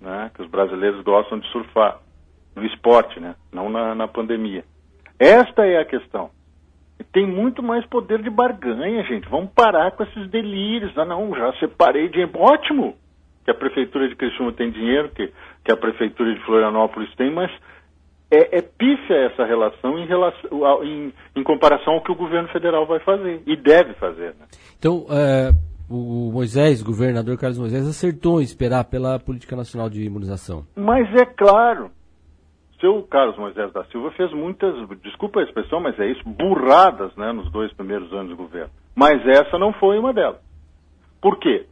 né? 0.00 0.30
Que 0.34 0.42
os 0.42 0.50
brasileiros 0.50 1.02
gostam 1.02 1.38
de 1.38 1.48
surfar 1.48 1.98
no 2.56 2.64
esporte, 2.64 3.20
né? 3.20 3.34
não 3.52 3.68
na, 3.68 3.94
na 3.94 4.08
pandemia. 4.08 4.64
Esta 5.18 5.66
é 5.66 5.78
a 5.78 5.84
questão. 5.84 6.30
Tem 7.12 7.26
muito 7.26 7.62
mais 7.62 7.84
poder 7.86 8.22
de 8.22 8.30
barganha, 8.30 9.02
gente. 9.04 9.28
Vamos 9.28 9.50
parar 9.54 9.92
com 9.92 10.02
esses 10.02 10.30
delírios. 10.30 10.96
Ah, 10.96 11.04
não, 11.04 11.34
já 11.36 11.52
separei 11.58 12.08
dinheiro. 12.08 12.32
Ótimo 12.34 12.96
que 13.44 13.50
a 13.50 13.54
prefeitura 13.54 14.08
de 14.08 14.16
Criciúma 14.16 14.52
tem 14.52 14.70
dinheiro, 14.70 15.10
que, 15.10 15.30
que 15.64 15.72
a 15.72 15.76
prefeitura 15.76 16.34
de 16.34 16.40
Florianópolis 16.44 17.14
tem, 17.14 17.30
mas 17.30 17.50
é, 18.30 18.58
é 18.58 18.62
pífia 18.62 19.16
essa 19.30 19.44
relação 19.44 19.98
em, 19.98 20.06
relação 20.06 20.84
em, 20.84 21.12
em, 21.36 21.42
comparação 21.44 21.94
ao 21.94 22.02
que 22.02 22.10
o 22.10 22.16
governo 22.16 22.48
federal 22.48 22.86
vai 22.86 22.98
fazer 23.00 23.42
e 23.46 23.56
deve 23.56 23.94
fazer. 23.94 24.34
Né? 24.40 24.46
Então, 24.76 25.06
é, 25.10 25.52
o 25.88 26.32
Moisés, 26.32 26.82
o 26.82 26.84
governador 26.84 27.38
Carlos 27.38 27.58
Moisés, 27.58 27.86
acertou 27.86 28.40
em 28.40 28.44
esperar 28.44 28.84
pela 28.84 29.20
política 29.20 29.54
nacional 29.54 29.88
de 29.88 30.02
imunização. 30.02 30.66
Mas 30.74 31.06
é 31.14 31.24
claro, 31.24 31.90
seu 32.80 33.02
Carlos 33.04 33.36
Moisés 33.36 33.72
da 33.72 33.84
Silva 33.84 34.10
fez 34.12 34.32
muitas, 34.32 34.74
desculpa 35.00 35.40
a 35.40 35.44
expressão, 35.44 35.80
mas 35.80 35.98
é 35.98 36.06
isso, 36.06 36.22
burradas 36.28 37.14
né, 37.16 37.32
nos 37.32 37.50
dois 37.50 37.72
primeiros 37.72 38.12
anos 38.12 38.30
do 38.30 38.36
governo. 38.36 38.70
Mas 38.94 39.26
essa 39.26 39.58
não 39.58 39.72
foi 39.72 39.98
uma 39.98 40.12
delas. 40.12 40.40
Por 41.20 41.38
quê? 41.38 41.66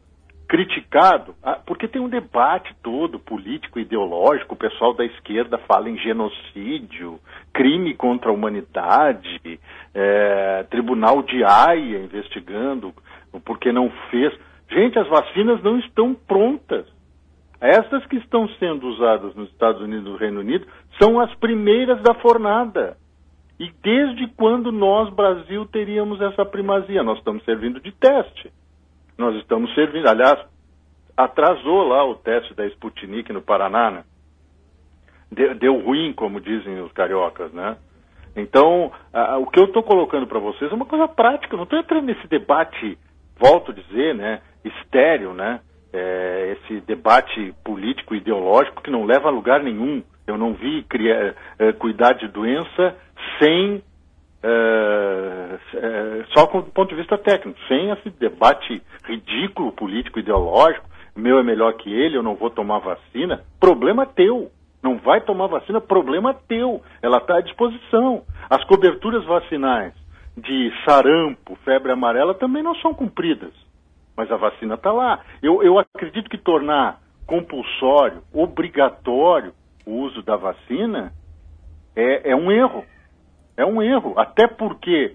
criticado, 0.46 1.34
ah, 1.42 1.58
porque 1.66 1.88
tem 1.88 2.00
um 2.00 2.08
debate 2.08 2.74
todo 2.82 3.18
político, 3.18 3.78
ideológico, 3.78 4.54
o 4.54 4.58
pessoal 4.58 4.94
da 4.94 5.04
esquerda 5.04 5.58
fala 5.58 5.88
em 5.88 5.96
genocídio, 5.98 7.18
crime 7.52 7.94
contra 7.94 8.30
a 8.30 8.32
humanidade, 8.32 9.58
é, 9.94 10.64
tribunal 10.70 11.22
de 11.22 11.42
Haia 11.42 11.98
investigando 11.98 12.94
porque 13.44 13.72
não 13.72 13.90
fez. 14.10 14.32
Gente, 14.70 14.98
as 14.98 15.08
vacinas 15.08 15.62
não 15.62 15.78
estão 15.78 16.14
prontas. 16.14 16.86
Essas 17.60 18.04
que 18.06 18.16
estão 18.16 18.48
sendo 18.58 18.86
usadas 18.88 19.34
nos 19.34 19.48
Estados 19.50 19.80
Unidos 19.80 20.06
e 20.06 20.10
no 20.10 20.16
Reino 20.16 20.40
Unido 20.40 20.66
são 21.00 21.20
as 21.20 21.34
primeiras 21.36 22.02
da 22.02 22.14
fornada. 22.14 22.96
E 23.58 23.70
desde 23.82 24.26
quando 24.36 24.72
nós, 24.72 25.12
Brasil, 25.14 25.64
teríamos 25.66 26.20
essa 26.20 26.44
primazia? 26.44 27.02
Nós 27.02 27.18
estamos 27.18 27.44
servindo 27.44 27.80
de 27.80 27.92
teste. 27.92 28.52
Nós 29.16 29.36
estamos 29.36 29.72
servindo, 29.74 30.08
aliás, 30.08 30.44
atrasou 31.16 31.86
lá 31.86 32.04
o 32.04 32.16
teste 32.16 32.52
da 32.54 32.66
Sputnik 32.66 33.32
no 33.32 33.40
Paraná, 33.40 33.90
né? 33.90 34.04
Deu, 35.30 35.54
deu 35.54 35.80
ruim, 35.80 36.12
como 36.12 36.40
dizem 36.40 36.80
os 36.80 36.92
cariocas, 36.92 37.52
né? 37.52 37.76
Então, 38.36 38.90
a, 39.12 39.38
o 39.38 39.46
que 39.46 39.58
eu 39.58 39.66
estou 39.66 39.82
colocando 39.82 40.26
para 40.26 40.40
vocês 40.40 40.70
é 40.70 40.74
uma 40.74 40.86
coisa 40.86 41.06
prática, 41.06 41.56
não 41.56 41.64
estou 41.64 41.78
entrando 41.78 42.06
nesse 42.06 42.26
debate, 42.26 42.98
volto 43.38 43.70
a 43.70 43.74
dizer, 43.74 44.14
né, 44.14 44.42
estéreo, 44.64 45.32
né? 45.32 45.60
É, 45.96 46.56
esse 46.56 46.80
debate 46.80 47.54
político 47.62 48.16
ideológico 48.16 48.82
que 48.82 48.90
não 48.90 49.04
leva 49.04 49.28
a 49.28 49.30
lugar 49.30 49.62
nenhum. 49.62 50.02
Eu 50.26 50.36
não 50.36 50.54
vi 50.54 50.82
criar, 50.88 51.34
é, 51.58 51.72
cuidar 51.72 52.14
de 52.14 52.26
doença 52.26 52.96
sem 53.38 53.80
é, 54.42 55.58
é, 55.74 56.24
só 56.34 56.44
do 56.46 56.70
ponto 56.70 56.90
de 56.90 56.96
vista 56.96 57.16
técnico, 57.16 57.58
sem 57.66 57.90
esse 57.90 58.10
debate 58.10 58.82
ridículo 59.04 59.72
político 59.72 60.18
ideológico, 60.18 60.86
meu 61.16 61.38
é 61.38 61.42
melhor 61.42 61.72
que 61.74 61.90
ele, 61.90 62.16
eu 62.18 62.22
não 62.22 62.34
vou 62.34 62.50
tomar 62.50 62.80
vacina, 62.80 63.42
problema 63.58 64.04
teu. 64.04 64.50
Não 64.82 64.98
vai 64.98 65.22
tomar 65.22 65.46
vacina, 65.46 65.80
problema 65.80 66.34
teu. 66.34 66.82
Ela 67.00 67.16
está 67.16 67.38
à 67.38 67.40
disposição. 67.40 68.22
As 68.50 68.62
coberturas 68.64 69.24
vacinais 69.24 69.94
de 70.36 70.70
sarampo, 70.84 71.56
febre 71.64 71.90
amarela 71.90 72.34
também 72.34 72.62
não 72.62 72.74
são 72.76 72.92
cumpridas. 72.92 73.54
Mas 74.16 74.30
a 74.30 74.36
vacina 74.36 74.74
está 74.74 74.92
lá. 74.92 75.20
Eu, 75.42 75.62
eu 75.62 75.78
acredito 75.78 76.30
que 76.30 76.38
tornar 76.38 77.00
compulsório, 77.26 78.22
obrigatório 78.32 79.52
o 79.86 79.92
uso 80.00 80.22
da 80.22 80.36
vacina 80.36 81.12
é, 81.94 82.30
é 82.30 82.36
um 82.36 82.50
erro. 82.50 82.84
É 83.56 83.64
um 83.64 83.82
erro, 83.82 84.14
até 84.16 84.48
porque 84.48 85.14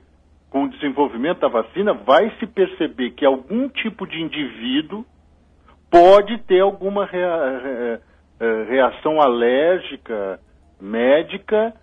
com 0.50 0.64
o 0.64 0.70
desenvolvimento 0.70 1.40
da 1.40 1.48
vacina 1.48 1.94
vai 1.94 2.32
se 2.40 2.48
perceber 2.48 3.12
que 3.12 3.26
algum 3.26 3.68
tipo 3.70 4.08
de 4.08 4.22
indivíduo 4.22 5.06
pode 5.92 6.38
ter 6.40 6.62
alguma 6.62 7.06
rea, 7.06 8.02
reação 8.68 9.22
alérgica 9.22 10.40
médica 10.80 11.74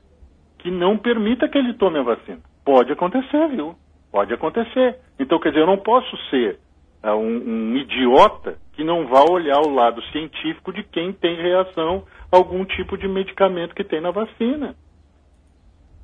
que 0.58 0.70
não 0.70 0.96
permita 0.96 1.48
que 1.48 1.58
ele 1.58 1.74
tome 1.74 1.98
a 1.98 2.02
vacina. 2.02 2.40
Pode 2.64 2.90
acontecer, 2.90 3.48
viu? 3.48 3.76
Pode 4.10 4.32
acontecer. 4.32 4.98
Então, 5.18 5.38
quer 5.38 5.50
dizer, 5.50 5.60
eu 5.60 5.66
não 5.66 5.78
posso 5.78 6.16
ser 6.30 6.58
uh, 7.02 7.10
um, 7.10 7.72
um 7.72 7.76
idiota 7.76 8.56
que 8.72 8.84
não 8.84 9.06
vá 9.06 9.24
olhar 9.24 9.60
o 9.60 9.74
lado 9.74 10.02
científico 10.12 10.72
de 10.72 10.82
quem 10.82 11.12
tem 11.12 11.36
reação 11.36 12.04
a 12.30 12.36
algum 12.36 12.64
tipo 12.64 12.96
de 12.98 13.08
medicamento 13.08 13.74
que 13.74 13.84
tem 13.84 14.00
na 14.00 14.10
vacina. 14.10 14.74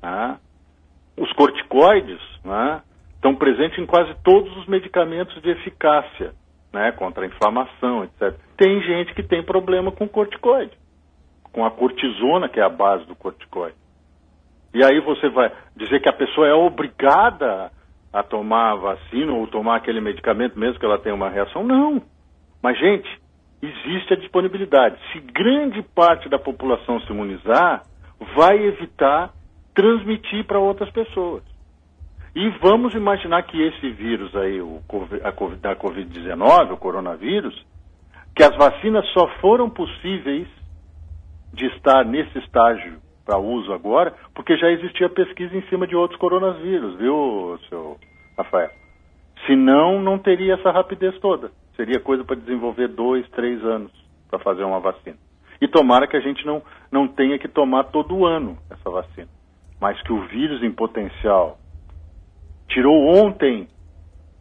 Tá? 0.01 0.39
Os 1.15 1.31
corticoides 1.33 2.19
né, 2.43 2.81
estão 3.15 3.35
presentes 3.35 3.77
em 3.77 3.85
quase 3.85 4.13
todos 4.23 4.55
os 4.57 4.67
medicamentos 4.67 5.41
de 5.41 5.49
eficácia 5.49 6.33
né, 6.73 6.91
contra 6.91 7.23
a 7.23 7.27
inflamação, 7.27 8.03
etc. 8.03 8.35
Tem 8.57 8.81
gente 8.81 9.13
que 9.13 9.23
tem 9.23 9.43
problema 9.43 9.91
com 9.91 10.07
corticoide, 10.07 10.75
com 11.51 11.63
a 11.63 11.71
cortisona, 11.71 12.49
que 12.49 12.59
é 12.59 12.63
a 12.63 12.69
base 12.69 13.05
do 13.05 13.15
corticoide. 13.15 13.75
E 14.73 14.83
aí 14.83 14.99
você 15.01 15.29
vai 15.29 15.51
dizer 15.75 16.01
que 16.01 16.09
a 16.09 16.13
pessoa 16.13 16.47
é 16.47 16.53
obrigada 16.53 17.71
a 18.13 18.21
tomar 18.21 18.73
a 18.73 18.75
vacina 18.75 19.33
ou 19.33 19.47
tomar 19.47 19.77
aquele 19.77 19.99
medicamento 19.99 20.57
mesmo 20.57 20.79
que 20.79 20.85
ela 20.85 20.99
tenha 20.99 21.15
uma 21.15 21.29
reação? 21.29 21.63
Não. 21.63 22.01
Mas, 22.61 22.77
gente, 22.77 23.09
existe 23.61 24.13
a 24.13 24.17
disponibilidade. 24.17 24.97
Se 25.11 25.19
grande 25.19 25.81
parte 25.81 26.29
da 26.29 26.37
população 26.37 26.99
se 27.01 27.11
imunizar, 27.11 27.81
vai 28.35 28.57
evitar 28.57 29.33
transmitir 29.73 30.45
para 30.45 30.59
outras 30.59 30.91
pessoas. 30.91 31.43
E 32.35 32.49
vamos 32.61 32.93
imaginar 32.93 33.43
que 33.43 33.61
esse 33.61 33.89
vírus 33.91 34.35
aí, 34.35 34.61
o 34.61 34.81
COVID, 34.87 35.61
da 35.61 35.75
Covid-19, 35.75 36.71
o 36.71 36.77
coronavírus, 36.77 37.55
que 38.35 38.43
as 38.43 38.55
vacinas 38.55 39.07
só 39.13 39.27
foram 39.39 39.69
possíveis 39.69 40.47
de 41.53 41.67
estar 41.67 42.03
nesse 42.03 42.39
estágio 42.39 43.02
para 43.25 43.37
uso 43.37 43.71
agora, 43.73 44.13
porque 44.33 44.57
já 44.57 44.69
existia 44.69 45.09
pesquisa 45.09 45.55
em 45.55 45.61
cima 45.63 45.87
de 45.87 45.95
outros 45.95 46.19
coronavírus, 46.19 46.97
viu, 46.97 47.57
seu 47.69 47.97
Rafael? 48.37 48.69
Senão, 49.47 50.01
não 50.01 50.17
teria 50.17 50.55
essa 50.55 50.71
rapidez 50.71 51.17
toda. 51.19 51.51
Seria 51.75 51.99
coisa 51.99 52.23
para 52.23 52.35
desenvolver 52.35 52.87
dois, 52.89 53.27
três 53.29 53.63
anos 53.63 53.91
para 54.29 54.39
fazer 54.39 54.63
uma 54.63 54.79
vacina. 54.79 55.17
E 55.61 55.67
tomara 55.67 56.07
que 56.07 56.17
a 56.17 56.21
gente 56.21 56.45
não, 56.45 56.61
não 56.91 57.07
tenha 57.07 57.39
que 57.39 57.47
tomar 57.47 57.85
todo 57.85 58.25
ano 58.25 58.57
essa 58.69 58.89
vacina 58.89 59.29
mas 59.83 60.01
que 60.01 60.13
o 60.13 60.21
vírus 60.27 60.63
em 60.63 60.71
potencial 60.71 61.59
tirou 62.69 63.05
ontem, 63.17 63.67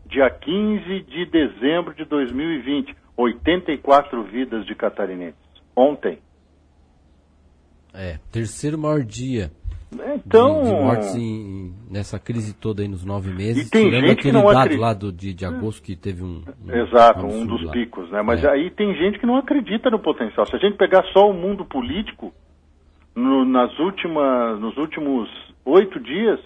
dia 0.07 0.31
15 0.31 1.01
de 1.01 1.27
dezembro 1.27 1.93
de 1.95 2.05
2020, 2.05 2.95
84 3.17 4.23
vidas 4.23 4.65
de 4.65 4.77
catarinenses. 4.77 5.41
Ontem. 5.75 6.21
É, 7.95 8.19
terceiro 8.31 8.79
maior 8.79 9.03
dia. 9.03 9.51
Então, 10.15 10.63
de, 10.63 10.69
de 10.69 10.75
mortes 10.75 11.15
em, 11.15 11.75
nessa 11.91 12.19
crise 12.19 12.55
toda 12.55 12.83
aí 12.83 12.89
nos 12.89 13.05
nove 13.05 13.31
meses. 13.31 13.67
E 13.67 13.71
tem 13.71 13.91
gente 13.91 14.23
que 14.23 14.33
não 14.33 14.45
dado 14.47 14.57
acredita. 14.57 14.83
lá 14.83 14.95
do, 14.95 15.13
de, 15.13 15.35
de 15.35 15.45
agosto 15.45 15.83
que 15.83 15.95
teve 15.95 16.23
um. 16.23 16.43
um 16.67 16.73
Exato, 16.73 17.27
um, 17.27 17.43
um 17.43 17.47
dos 17.47 17.63
lá. 17.65 17.73
picos, 17.73 18.11
né? 18.11 18.23
Mas 18.23 18.43
é. 18.43 18.51
aí 18.51 18.71
tem 18.71 18.95
gente 18.95 19.19
que 19.19 19.27
não 19.27 19.37
acredita 19.37 19.91
no 19.91 19.99
potencial. 19.99 20.47
Se 20.47 20.57
a 20.57 20.59
gente 20.59 20.79
pegar 20.79 21.05
só 21.13 21.29
o 21.29 21.35
mundo 21.35 21.65
político, 21.65 22.33
no, 23.15 23.45
nas 23.45 23.79
últimas, 23.79 24.59
nos 24.59 24.77
últimos 24.79 25.29
oito 25.65 26.01
dias, 26.01 26.41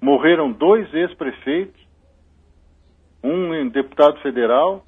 morreram 0.00 0.50
dois 0.50 0.92
ex-prefeitos, 0.94 1.80
um 3.22 3.68
deputado 3.68 4.18
federal, 4.20 4.84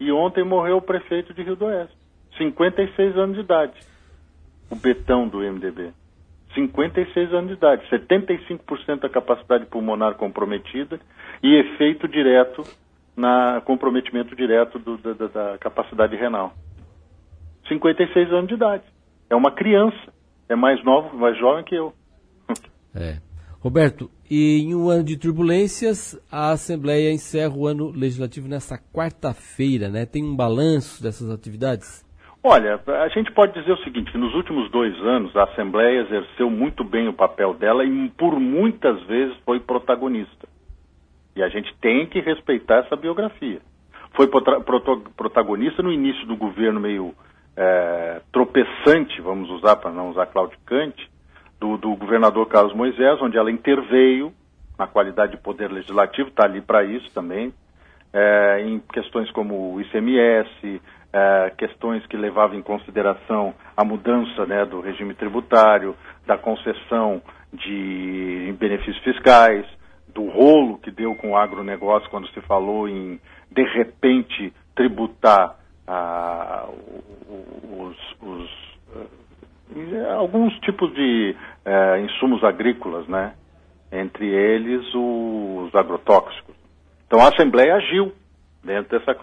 e 0.00 0.10
ontem 0.10 0.44
morreu 0.44 0.78
o 0.78 0.82
prefeito 0.82 1.34
de 1.34 1.42
Rio 1.42 1.56
do 1.56 1.66
Oeste, 1.66 1.96
56 2.38 3.16
anos 3.16 3.36
de 3.36 3.42
idade, 3.42 3.74
o 4.70 4.76
Betão 4.76 5.28
do 5.28 5.38
MDB. 5.38 5.92
56 6.54 7.32
anos 7.32 7.48
de 7.48 7.54
idade, 7.54 7.88
75% 7.90 9.00
da 9.00 9.08
capacidade 9.08 9.66
pulmonar 9.66 10.14
comprometida 10.14 10.98
e 11.42 11.54
efeito 11.54 12.08
direto 12.08 12.62
na 13.16 13.60
comprometimento 13.64 14.34
direto 14.34 14.78
do, 14.78 14.96
da, 14.96 15.26
da 15.26 15.58
capacidade 15.58 16.16
renal. 16.16 16.54
56 17.68 18.32
anos 18.32 18.48
de 18.48 18.54
idade. 18.54 18.84
É 19.28 19.36
uma 19.36 19.50
criança. 19.50 20.12
É 20.48 20.56
mais 20.56 20.82
novo, 20.82 21.16
mais 21.16 21.38
jovem 21.38 21.64
que 21.64 21.74
eu. 21.74 21.92
É. 22.94 23.18
Roberto, 23.60 24.10
e 24.30 24.60
em 24.60 24.74
um 24.74 24.88
ano 24.88 25.04
de 25.04 25.16
turbulências, 25.16 26.18
a 26.32 26.52
Assembleia 26.52 27.12
encerra 27.12 27.54
o 27.54 27.66
ano 27.66 27.90
legislativo 27.90 28.48
nesta 28.48 28.78
quarta-feira, 28.78 29.88
né? 29.88 30.06
Tem 30.06 30.24
um 30.24 30.34
balanço 30.34 31.02
dessas 31.02 31.28
atividades? 31.28 32.04
Olha, 32.42 32.80
a 33.02 33.08
gente 33.08 33.32
pode 33.32 33.52
dizer 33.52 33.72
o 33.72 33.82
seguinte, 33.84 34.12
que 34.12 34.18
nos 34.18 34.34
últimos 34.34 34.70
dois 34.70 34.94
anos 35.00 35.36
a 35.36 35.44
Assembleia 35.44 36.02
exerceu 36.02 36.48
muito 36.48 36.84
bem 36.84 37.08
o 37.08 37.12
papel 37.12 37.52
dela 37.54 37.84
e 37.84 38.08
por 38.10 38.38
muitas 38.38 39.02
vezes 39.04 39.36
foi 39.44 39.58
protagonista. 39.58 40.48
E 41.34 41.42
a 41.42 41.48
gente 41.48 41.74
tem 41.80 42.06
que 42.06 42.20
respeitar 42.20 42.78
essa 42.78 42.96
biografia. 42.96 43.60
Foi 44.14 44.28
protagonista 45.16 45.82
no 45.82 45.92
início 45.92 46.26
do 46.26 46.36
governo 46.36 46.80
meio 46.80 47.14
é, 47.56 48.20
tropeçante, 48.32 49.20
vamos 49.20 49.50
usar 49.50 49.76
para 49.76 49.90
não 49.90 50.10
usar 50.10 50.26
claudicante, 50.26 51.10
do, 51.58 51.76
do 51.76 51.96
governador 51.96 52.46
Carlos 52.46 52.74
Moisés, 52.74 53.20
onde 53.20 53.36
ela 53.36 53.50
interveio 53.50 54.32
na 54.78 54.86
qualidade 54.86 55.32
de 55.32 55.38
poder 55.38 55.70
legislativo, 55.70 56.28
está 56.28 56.44
ali 56.44 56.60
para 56.60 56.84
isso 56.84 57.10
também, 57.12 57.52
é, 58.12 58.62
em 58.64 58.78
questões 58.78 59.28
como 59.32 59.74
o 59.74 59.80
ICMS, 59.80 60.80
é, 61.12 61.52
questões 61.56 62.04
que 62.06 62.16
levavam 62.16 62.58
em 62.58 62.62
consideração 62.62 63.54
a 63.76 63.84
mudança 63.84 64.44
né, 64.46 64.64
do 64.64 64.80
regime 64.80 65.14
tributário, 65.14 65.96
da 66.26 66.36
concessão 66.36 67.22
de 67.52 68.54
benefícios 68.58 68.98
fiscais, 68.98 69.64
do 70.14 70.28
rolo 70.28 70.78
que 70.78 70.90
deu 70.90 71.14
com 71.14 71.30
o 71.30 71.36
agronegócio 71.36 72.10
quando 72.10 72.28
se 72.28 72.40
falou 72.42 72.88
em, 72.88 73.20
de 73.50 73.62
repente, 73.74 74.52
tributar 74.74 75.56
ah, 75.86 76.68
os, 77.28 77.96
os, 78.20 78.50
eh, 79.74 80.10
alguns 80.14 80.52
tipos 80.60 80.92
de 80.94 81.34
eh, 81.64 82.00
insumos 82.00 82.44
agrícolas, 82.44 83.06
né? 83.08 83.34
entre 83.90 84.26
eles 84.26 84.84
os 84.94 85.74
agrotóxicos. 85.74 86.54
Então 87.06 87.20
a 87.20 87.28
Assembleia 87.28 87.74
agiu 87.76 88.12
dentro 88.62 88.98
dessa 88.98 89.14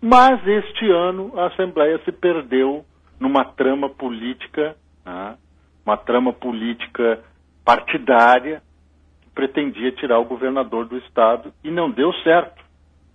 Mas 0.00 0.46
este 0.46 0.90
ano 0.90 1.32
a 1.36 1.46
Assembleia 1.46 1.98
se 2.04 2.12
perdeu 2.12 2.84
numa 3.18 3.44
trama 3.44 3.90
política, 3.90 4.76
né? 5.04 5.36
uma 5.84 5.96
trama 5.96 6.32
política 6.32 7.20
partidária 7.64 8.62
que 9.20 9.30
pretendia 9.30 9.90
tirar 9.92 10.18
o 10.18 10.24
governador 10.24 10.86
do 10.86 10.96
estado 10.98 11.52
e 11.64 11.70
não 11.70 11.90
deu 11.90 12.12
certo. 12.22 12.62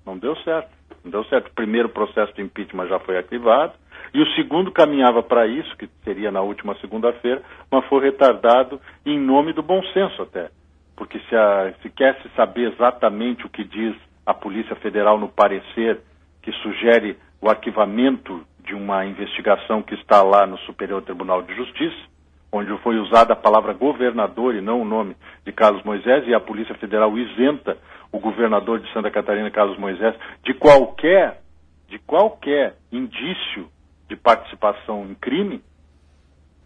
Não 0.06 0.18
deu 0.18 0.36
certo. 0.38 0.70
Não 1.04 1.12
deu 1.12 1.24
certo. 1.26 1.48
O 1.48 1.54
primeiro 1.54 1.90
processo 1.90 2.34
de 2.34 2.42
impeachment 2.42 2.88
já 2.88 3.00
foi 3.00 3.18
arquivado 3.18 3.74
e 4.14 4.22
o 4.22 4.36
segundo 4.36 4.72
caminhava 4.72 5.24
para 5.24 5.48
isso, 5.48 5.76
que 5.76 5.90
seria 6.04 6.32
na 6.32 6.42
última 6.42 6.76
segunda-feira, 6.76 7.42
mas 7.72 7.86
foi 7.86 8.04
retardado 8.04 8.80
em 9.06 9.20
nome 9.20 9.54
do 9.54 9.64
bom 9.64 9.82
senso 9.94 10.22
até. 10.22 10.50
Porque 10.96 11.20
se, 11.20 11.36
a, 11.36 11.74
se 11.82 11.90
quer 11.90 12.22
se 12.22 12.30
saber 12.36 12.72
exatamente 12.72 13.46
o 13.46 13.50
que 13.50 13.64
diz 13.64 13.96
a 14.26 14.34
Polícia 14.34 14.76
Federal 14.76 15.18
no 15.18 15.30
parecer 15.30 16.00
que 16.44 16.52
sugere 16.62 17.18
o 17.42 17.50
arquivamento 17.50 18.46
de 18.60 18.76
uma 18.76 19.06
investigação 19.06 19.82
que 19.82 19.96
está 19.96 20.22
lá 20.22 20.46
no 20.46 20.58
Superior 20.60 21.02
Tribunal 21.02 21.42
de 21.42 21.56
Justiça, 21.56 21.98
onde 22.52 22.76
foi 22.80 22.98
usada 23.00 23.34
a 23.34 23.36
palavra 23.36 23.74
governador 23.74 24.54
e 24.54 24.62
não 24.62 24.82
o 24.82 24.86
nome 24.86 25.16
de 25.46 25.52
Carlos 25.52 25.84
Moisés, 25.84 26.28
e 26.28 26.34
a 26.34 26.40
Polícia 26.40 26.76
Federal 26.76 27.18
isenta 27.18 27.78
o 28.12 28.20
governador 28.20 28.80
de 28.80 28.92
Santa 28.94 29.10
Catarina, 29.10 29.50
Carlos 29.50 29.78
Moisés, 29.78 30.16
de 30.44 30.54
qualquer, 30.54 31.42
de 31.90 31.98
qualquer 32.00 32.76
indício 32.92 33.68
de 34.08 34.16
participação 34.16 35.06
em 35.10 35.16
crime, 35.16 35.62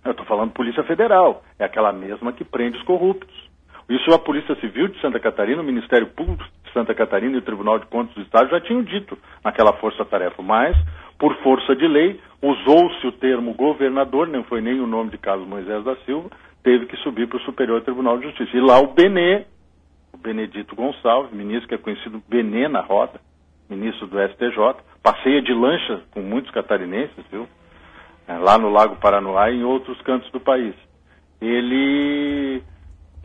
eu 0.03 0.11
estou 0.11 0.25
falando 0.25 0.51
Polícia 0.51 0.83
Federal, 0.83 1.43
é 1.57 1.65
aquela 1.65 1.91
mesma 1.93 2.33
que 2.33 2.43
prende 2.43 2.77
os 2.77 2.83
corruptos. 2.83 3.35
Isso 3.89 4.13
a 4.13 4.19
Polícia 4.19 4.55
Civil 4.55 4.89
de 4.89 4.99
Santa 4.99 5.19
Catarina, 5.19 5.61
o 5.61 5.65
Ministério 5.65 6.07
Público 6.07 6.43
Santa 6.77 6.93
Catarina 6.93 7.33
e 7.33 7.39
o 7.39 7.41
Tribunal 7.41 7.79
de 7.79 7.87
Contas 7.87 8.13
do 8.13 8.21
Estado 8.21 8.51
já 8.51 8.61
tinham 8.61 8.83
dito 8.83 9.17
naquela 9.43 9.73
força-tarefa, 9.73 10.43
mas, 10.43 10.77
por 11.17 11.35
força 11.37 11.75
de 11.75 11.87
lei, 11.87 12.19
usou-se 12.39 13.07
o 13.07 13.11
termo 13.11 13.55
governador, 13.55 14.27
não 14.27 14.43
foi 14.43 14.61
nem 14.61 14.79
o 14.79 14.85
nome 14.85 15.09
de 15.09 15.17
Carlos 15.17 15.47
Moisés 15.47 15.83
da 15.83 15.95
Silva, 16.05 16.29
teve 16.63 16.85
que 16.85 16.95
subir 16.97 17.27
para 17.27 17.37
o 17.37 17.41
Superior 17.41 17.81
Tribunal 17.81 18.19
de 18.19 18.25
Justiça. 18.25 18.55
E 18.55 18.61
lá 18.61 18.79
o 18.79 18.93
Benê, 18.93 19.45
o 20.13 20.17
Benedito 20.17 20.75
Gonçalves, 20.75 21.33
ministro 21.33 21.67
que 21.67 21.73
é 21.73 21.79
conhecido 21.79 22.21
Benê 22.29 22.67
na 22.67 22.81
roda, 22.81 23.19
ministro 23.67 24.05
do 24.05 24.19
STJ, 24.19 24.75
passeia 25.01 25.41
de 25.41 25.53
lancha 25.53 26.01
com 26.11 26.21
muitos 26.21 26.51
catarinenses, 26.51 27.25
viu? 27.31 27.47
É, 28.27 28.37
lá 28.37 28.55
no 28.59 28.69
Lago 28.69 28.97
Paranoá 28.97 29.49
e 29.49 29.57
em 29.57 29.63
outros 29.63 29.99
cantos 30.01 30.29
do 30.31 30.39
país. 30.39 30.75
Ele 31.41 32.61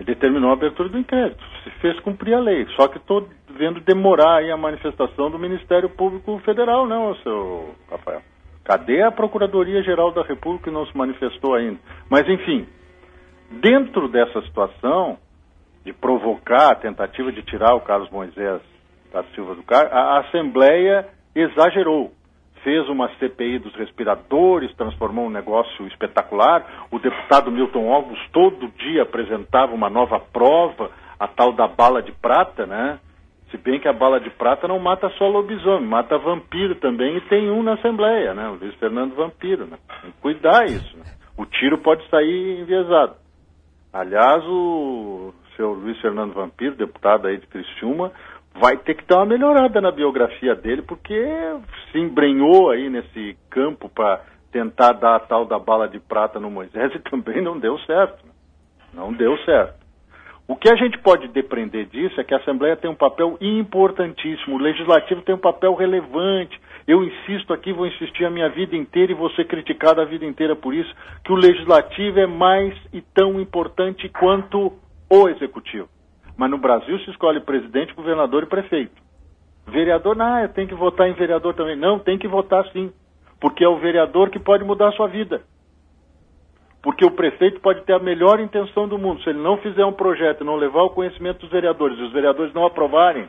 determinou 0.05 0.51
a 0.51 0.55
abertura 0.55 0.89
do 0.89 0.99
inquérito, 0.99 1.43
se 1.65 1.71
fez 1.81 1.99
cumprir 2.01 2.35
a 2.35 2.41
lei. 2.41 2.67
Só 2.77 2.89
que 2.89 2.99
estou 2.99 3.29
vendo 3.51 3.81
demorar 3.81 4.39
aí 4.39 4.51
a 4.51 4.57
manifestação 4.57 5.31
do 5.31 5.39
Ministério 5.39 5.89
Público 5.91 6.39
Federal, 6.45 6.87
não, 6.87 7.15
seu 7.17 7.75
Rafael. 7.91 8.23
Cadê 8.65 9.03
a 9.03 9.11
Procuradoria-Geral 9.11 10.13
da 10.13 10.23
República 10.23 10.65
que 10.65 10.71
não 10.71 10.87
se 10.87 10.97
manifestou 10.97 11.55
ainda? 11.55 11.79
Mas, 12.09 12.29
enfim, 12.29 12.67
dentro 13.51 14.09
dessa 14.09 14.41
situação 14.43 15.19
de 15.85 15.93
provocar 15.93 16.73
a 16.73 16.77
tentativa 16.77 17.33
de 17.33 17.43
tirar 17.43 17.75
o 17.75 17.81
Carlos 17.81 18.11
Moisés 18.11 18.61
da 19.13 19.25
Silva 19.35 19.55
do 19.55 19.63
Cargo, 19.63 19.93
a 19.93 20.21
Assembleia 20.21 21.09
exagerou. 21.35 22.13
Fez 22.63 22.89
uma 22.89 23.09
CPI 23.17 23.59
dos 23.59 23.75
respiradores, 23.75 24.75
transformou 24.77 25.27
um 25.27 25.31
negócio 25.31 25.87
espetacular. 25.89 26.87
O 26.91 26.99
deputado 26.99 27.51
Milton 27.51 27.89
Ovos 27.89 28.19
todo 28.33 28.69
dia 28.79 29.03
apresentava 29.03 29.75
uma 29.75 29.91
nova 29.91 30.21
prova, 30.21 30.91
a 31.19 31.27
tal 31.27 31.53
da 31.53 31.67
bala 31.67 32.03
de 32.03 32.13
prata, 32.13 32.67
né? 32.67 32.99
Se 33.51 33.59
bem 33.59 33.79
que 33.79 33.87
a 33.87 33.93
bala 33.93 34.19
de 34.19 34.31
prata 34.31 34.67
não 34.67 34.79
mata 34.79 35.11
só 35.19 35.29
lobisomem, 35.29 35.87
mata 35.87 36.17
vampiro 36.17 36.75
também, 36.77 37.19
e 37.19 37.21
tem 37.23 37.51
um 37.51 37.63
na 37.63 37.75
Assembleia, 37.75 38.33
né? 38.33 38.49
O 38.49 38.55
Luiz 38.55 38.75
Fernando 38.77 39.15
Vampiro, 39.15 39.67
né? 39.67 39.77
Tem 40.01 40.11
que 40.11 40.21
cuidar 40.21 40.65
isso. 40.65 40.97
Né? 40.97 41.05
O 41.37 41.45
tiro 41.45 41.79
pode 41.79 42.09
sair 42.09 42.61
enviesado. 42.61 43.15
Aliás, 43.93 44.43
o 44.47 45.35
seu 45.55 45.73
Luiz 45.75 46.01
Fernando 46.01 46.33
Vampiro, 46.33 46.75
deputado 46.77 47.27
aí 47.27 47.37
de 47.37 47.47
Criciúma, 47.47 48.11
vai 48.55 48.77
ter 48.77 48.95
que 48.95 49.07
dar 49.07 49.19
uma 49.19 49.27
melhorada 49.27 49.81
na 49.81 49.91
biografia 49.91 50.55
dele, 50.55 50.83
porque 50.83 51.15
se 51.91 51.99
embrenhou 51.99 52.71
aí 52.71 52.89
nesse 52.91 53.37
campo 53.51 53.89
para 53.89 54.21
tentar 54.51 54.93
dar 54.93 55.17
a 55.17 55.21
tal 55.21 55.47
da 55.47 55.59
bala 55.59 55.89
de 55.89 55.99
prata 55.99 56.39
no 56.39 56.51
Moisés 56.51 56.93
e 56.95 56.99
também 56.99 57.43
não 57.43 57.59
deu 57.59 57.79
certo. 57.81 58.25
Não 58.93 59.13
deu 59.13 59.37
certo. 59.39 59.83
O 60.47 60.57
que 60.57 60.69
a 60.69 60.77
gente 60.77 60.99
pode 60.99 61.29
depreender 61.29 61.87
disso 61.87 62.21
é 62.21 62.25
que 62.25 62.35
a 62.35 62.37
Assembleia 62.37 62.77
tem 62.77 62.91
um 62.91 62.95
papel 62.95 63.39
importantíssimo, 63.41 64.57
o 64.57 64.59
Legislativo 64.59 65.23
tem 65.23 65.35
um 65.35 65.39
papel 65.39 65.75
relevante. 65.75 66.61
Eu 66.87 67.03
insisto 67.03 67.55
aqui, 67.55 67.73
vou 67.73 67.87
insistir 67.87 68.25
a 68.25 68.31
minha 68.31 68.49
vida 68.51 68.77
inteira 68.77 69.13
e 69.13 69.15
vou 69.15 69.31
ser 69.31 69.47
criticado 69.47 70.01
a 70.01 70.05
vida 70.05 70.27
inteira 70.27 70.55
por 70.55 70.75
isso, 70.75 70.93
que 71.25 71.33
o 71.33 71.37
Legislativo 71.37 72.19
é 72.19 72.27
mais 72.27 72.77
e 72.93 73.01
tão 73.01 73.41
importante 73.41 74.09
quanto 74.09 74.73
o 75.09 75.29
Executivo. 75.29 75.89
Mas 76.37 76.51
no 76.51 76.59
Brasil 76.59 76.99
se 77.01 77.11
escolhe 77.11 77.41
presidente, 77.41 77.95
governador 77.95 78.43
e 78.43 78.47
prefeito. 78.47 79.01
Vereador, 79.67 80.17
não, 80.17 80.39
eu 80.41 80.49
tenho 80.49 80.69
que 80.69 80.75
votar 80.75 81.09
em 81.09 81.15
vereador 81.15 81.55
também. 81.55 81.77
Não, 81.77 81.99
tem 81.99 82.19
que 82.19 82.27
votar 82.27 82.67
sim. 82.73 82.93
Porque 83.41 83.65
é 83.65 83.69
o 83.69 83.79
vereador 83.79 84.31
que 84.31 84.39
pode 84.39 84.65
mudar 84.65 84.89
a 84.89 84.93
sua 84.93 85.09
vida. 85.09 85.43
Porque 86.83 87.05
o 87.05 87.13
prefeito 87.13 87.61
pode 87.61 87.83
ter 87.83 87.93
a 87.93 87.99
melhor 87.99 88.41
intenção 88.41 88.89
do 88.89 88.99
mundo. 88.99 89.23
Se 89.23 89.31
ele 89.31 89.39
não 89.39 89.57
fizer 89.59 89.85
um 89.85 89.93
projeto, 89.93 90.45
não 90.45 90.57
levar 90.57 90.83
o 90.83 90.91
conhecimento 90.91 91.41
dos 91.41 91.51
vereadores 91.51 91.97
e 91.99 92.03
os 92.03 92.13
vereadores 92.13 92.53
não 92.53 92.67
aprovarem, 92.67 93.29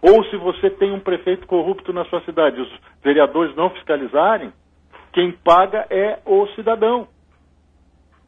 ou 0.00 0.24
se 0.24 0.36
você 0.36 0.70
tem 0.70 0.92
um 0.92 1.00
prefeito 1.00 1.46
corrupto 1.46 1.92
na 1.92 2.04
sua 2.06 2.20
cidade 2.22 2.60
os 2.60 2.70
vereadores 3.02 3.54
não 3.56 3.70
fiscalizarem, 3.70 4.52
quem 5.12 5.32
paga 5.32 5.86
é 5.90 6.18
o 6.26 6.46
cidadão. 6.48 7.08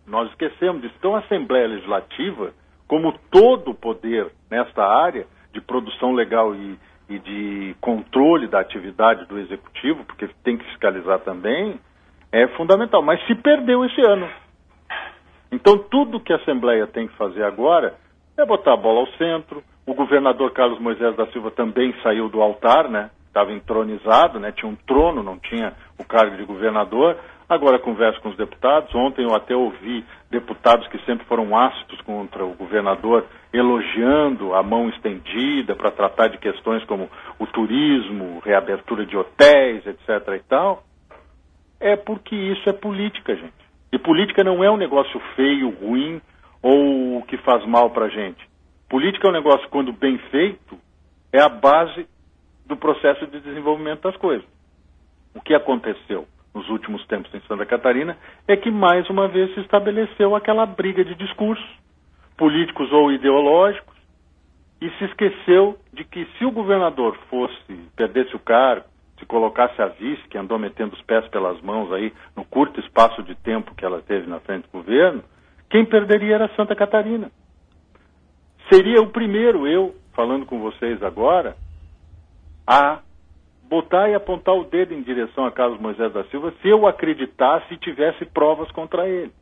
Nós 0.07 0.31
esquecemos 0.31 0.81
disso. 0.83 0.95
Então 0.99 1.17
a 1.17 1.19
Assembleia 1.19 1.67
Legislativa 1.67 2.53
como 2.87 3.13
todo 3.31 3.71
o 3.71 3.75
poder 3.75 4.31
nesta 4.51 4.85
área 4.85 5.27
de 5.53 5.61
produção 5.61 6.13
legal 6.13 6.55
e, 6.55 6.79
e 7.09 7.19
de 7.19 7.77
controle 7.81 8.47
da 8.47 8.61
atividade 8.61 9.27
do 9.27 9.39
executivo, 9.39 10.05
porque 10.05 10.29
tem 10.45 10.57
que 10.57 10.65
fiscalizar 10.67 11.21
também, 11.21 11.81
é 12.33 12.47
fundamental. 12.49 13.03
Mas 13.03 13.25
se 13.27 13.35
perdeu 13.35 13.85
esse 13.85 14.01
ano. 14.01 14.29
Então, 15.51 15.79
tudo 15.79 16.21
que 16.21 16.33
a 16.33 16.37
Assembleia 16.37 16.87
tem 16.87 17.09
que 17.09 17.17
fazer 17.17 17.45
agora 17.45 17.95
é 18.37 18.45
botar 18.45 18.75
a 18.75 18.77
bola 18.77 19.01
ao 19.01 19.07
centro. 19.17 19.63
O 19.87 19.95
governador 19.95 20.53
Carlos 20.53 20.81
Moisés 20.81 21.17
da 21.17 21.27
Silva 21.29 21.51
também 21.51 21.95
saiu 22.03 22.29
do 22.29 22.43
altar, 22.43 22.89
né? 22.89 23.11
Estava 23.29 23.53
entronizado, 23.53 24.41
né? 24.41 24.53
Tinha 24.53 24.71
um 24.71 24.77
trono, 24.77 25.23
não 25.23 25.39
tinha 25.39 25.73
o 25.99 26.05
cargo 26.05 26.37
de 26.37 26.45
governador. 26.45 27.17
Agora 27.49 27.79
converso 27.79 28.21
com 28.21 28.31
os 28.31 28.37
deputados. 28.37 28.93
Ontem 28.95 29.23
eu 29.23 29.35
até 29.35 29.55
ouvi 29.55 30.05
deputados 30.31 30.87
que 30.89 30.99
sempre 31.05 31.25
foram 31.27 31.57
ácidos 31.57 32.01
contra 32.01 32.45
o 32.45 32.55
governador 32.55 33.25
elogiando 33.53 34.53
a 34.53 34.63
mão 34.63 34.89
estendida 34.89 35.77
para 35.77 35.93
tratar 35.93 36.29
de 36.29 36.39
questões 36.39 36.85
como 36.85 37.09
o 37.39 37.47
turismo, 37.47 38.41
reabertura 38.45 39.07
de 39.07 39.17
hotéis, 39.17 39.87
etc. 39.87 40.09
e 40.37 40.43
tal. 40.49 40.83
É 41.79 41.95
porque 41.95 42.35
isso 42.35 42.69
é 42.69 42.73
política, 42.73 43.37
gente. 43.37 43.55
E 43.93 43.99
política 43.99 44.43
não 44.43 44.65
é 44.65 44.71
um 44.71 44.77
negócio 44.77 45.21
feio, 45.37 45.71
ruim 45.71 46.21
ou 46.61 47.23
que 47.23 47.37
faz 47.39 47.65
mal 47.65 47.91
para 47.91 48.09
gente. 48.09 48.45
Política 48.89 49.29
é 49.29 49.31
um 49.31 49.35
negócio, 49.35 49.69
quando 49.69 49.93
bem 49.93 50.19
feito, 50.31 50.77
é 51.33 51.41
a 51.41 51.49
base 51.49 52.09
do 52.67 52.77
processo 52.77 53.27
de 53.29 53.41
desenvolvimento 53.41 54.03
das 54.03 54.17
coisas. 54.17 54.47
O 55.35 55.41
que 55.41 55.55
aconteceu? 55.55 56.27
Nos 56.57 56.71
últimos 56.71 57.07
tempos 57.07 57.33
em 57.35 57.41
Santa 57.41 57.67
Catarina, 57.67 58.17
é 58.49 58.57
que 58.57 58.71
mais 58.71 59.09
uma 59.11 59.29
vez 59.29 59.53
se 59.53 59.61
estabeleceu 59.61 60.35
aquela 60.35 60.65
briga 60.65 61.05
de 61.05 61.15
discursos, 61.15 61.69
políticos 62.35 62.91
ou 62.93 63.13
ideológicos, 63.13 63.95
e 64.81 64.89
se 64.93 65.05
esqueceu 65.05 65.79
de 65.93 66.03
que 66.03 66.25
se 66.39 66.47
o 66.47 66.51
governador 66.51 67.15
fosse, 67.29 67.75
perdesse 67.95 68.35
o 68.35 68.39
cargo, 68.39 68.87
se 69.19 69.27
colocasse 69.27 69.81
a 69.83 69.89
vice, 69.89 70.27
que 70.29 70.39
andou 70.39 70.59
metendo 70.59 70.95
os 70.95 71.03
pés 71.03 71.29
pelas 71.29 71.61
mãos 71.61 71.93
aí 71.93 72.11
no 72.35 72.45
curto 72.45 72.81
espaço 72.81 73.23
de 73.23 73.35
tempo 73.35 73.75
que 73.75 73.85
ela 73.85 74.01
teve 74.01 74.27
na 74.27 74.41
frente 74.41 74.63
do 74.65 74.79
governo, 74.79 75.23
quem 75.69 75.85
perderia 75.85 76.37
era 76.37 76.55
Santa 76.57 76.75
Catarina. 76.75 77.31
Seria 78.73 79.03
o 79.03 79.11
primeiro, 79.11 79.67
eu, 79.67 79.95
falando 80.15 80.47
com 80.47 80.59
vocês 80.59 81.03
agora, 81.03 81.55
a 82.67 83.01
botar 83.69 84.09
e 84.09 84.15
apontar 84.15 84.55
o 84.55 84.65
dedo 84.65 84.95
em 84.95 85.03
direção 85.03 85.45
a 85.45 85.53
Carlos 85.53 85.81
Moisés 85.81 86.13
da 86.13 86.25
Silva 86.25 86.53
se 86.63 86.69
eu 86.69 86.87
acreditasse 86.87 87.75
e 87.75 87.79
tivesse 87.79 88.25
provas 88.27 88.71
contra 88.73 89.09
ele. 89.09 89.33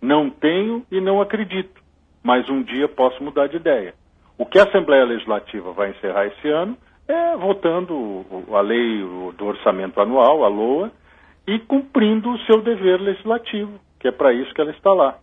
Não 0.00 0.28
tenho 0.28 0.84
e 0.90 1.00
não 1.00 1.20
acredito, 1.20 1.80
mas 2.22 2.48
um 2.48 2.62
dia 2.62 2.88
posso 2.88 3.22
mudar 3.22 3.46
de 3.46 3.56
ideia. 3.56 3.94
O 4.36 4.44
que 4.44 4.58
a 4.58 4.64
Assembleia 4.64 5.04
Legislativa 5.04 5.72
vai 5.72 5.90
encerrar 5.90 6.26
esse 6.26 6.48
ano 6.48 6.76
é 7.06 7.36
votando 7.36 8.24
a 8.52 8.60
lei 8.60 9.00
do 9.36 9.46
orçamento 9.46 10.00
anual, 10.00 10.44
a 10.44 10.48
LOA, 10.48 10.90
e 11.46 11.58
cumprindo 11.58 12.30
o 12.30 12.38
seu 12.40 12.62
dever 12.62 13.00
legislativo, 13.00 13.78
que 14.00 14.08
é 14.08 14.12
para 14.12 14.32
isso 14.32 14.52
que 14.54 14.60
ela 14.60 14.70
está 14.70 14.92
lá. 14.92 15.18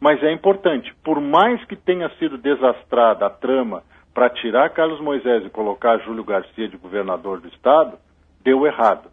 Mas 0.00 0.22
é 0.22 0.32
importante, 0.32 0.94
por 1.02 1.20
mais 1.20 1.64
que 1.64 1.76
tenha 1.76 2.08
sido 2.18 2.38
desastrada 2.38 3.26
a 3.26 3.30
trama 3.30 3.82
para 4.14 4.30
tirar 4.30 4.70
Carlos 4.70 5.00
Moisés 5.00 5.44
e 5.44 5.50
colocar 5.50 5.98
Júlio 5.98 6.22
Garcia 6.22 6.68
de 6.68 6.76
governador 6.76 7.40
do 7.40 7.48
estado, 7.48 7.98
deu 8.44 8.64
errado. 8.64 9.10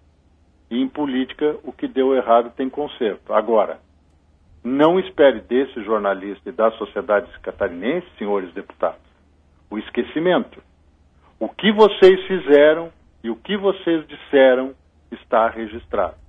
E 0.69 0.79
em 0.79 0.87
política, 0.87 1.57
o 1.63 1.73
que 1.73 1.87
deu 1.87 2.13
errado 2.15 2.53
tem 2.55 2.69
conserto. 2.69 3.33
Agora, 3.33 3.79
não 4.63 4.99
espere 4.99 5.41
desse 5.41 5.83
jornalista 5.83 6.47
e 6.47 6.53
da 6.53 6.69
sociedade 6.73 7.27
catarinense, 7.41 8.07
senhores 8.17 8.53
deputados, 8.53 9.01
o 9.71 9.77
esquecimento. 9.79 10.61
O 11.39 11.49
que 11.49 11.71
vocês 11.71 12.21
fizeram 12.27 12.91
e 13.23 13.29
o 13.31 13.35
que 13.35 13.57
vocês 13.57 14.07
disseram 14.07 14.75
está 15.11 15.49
registrado. 15.49 16.20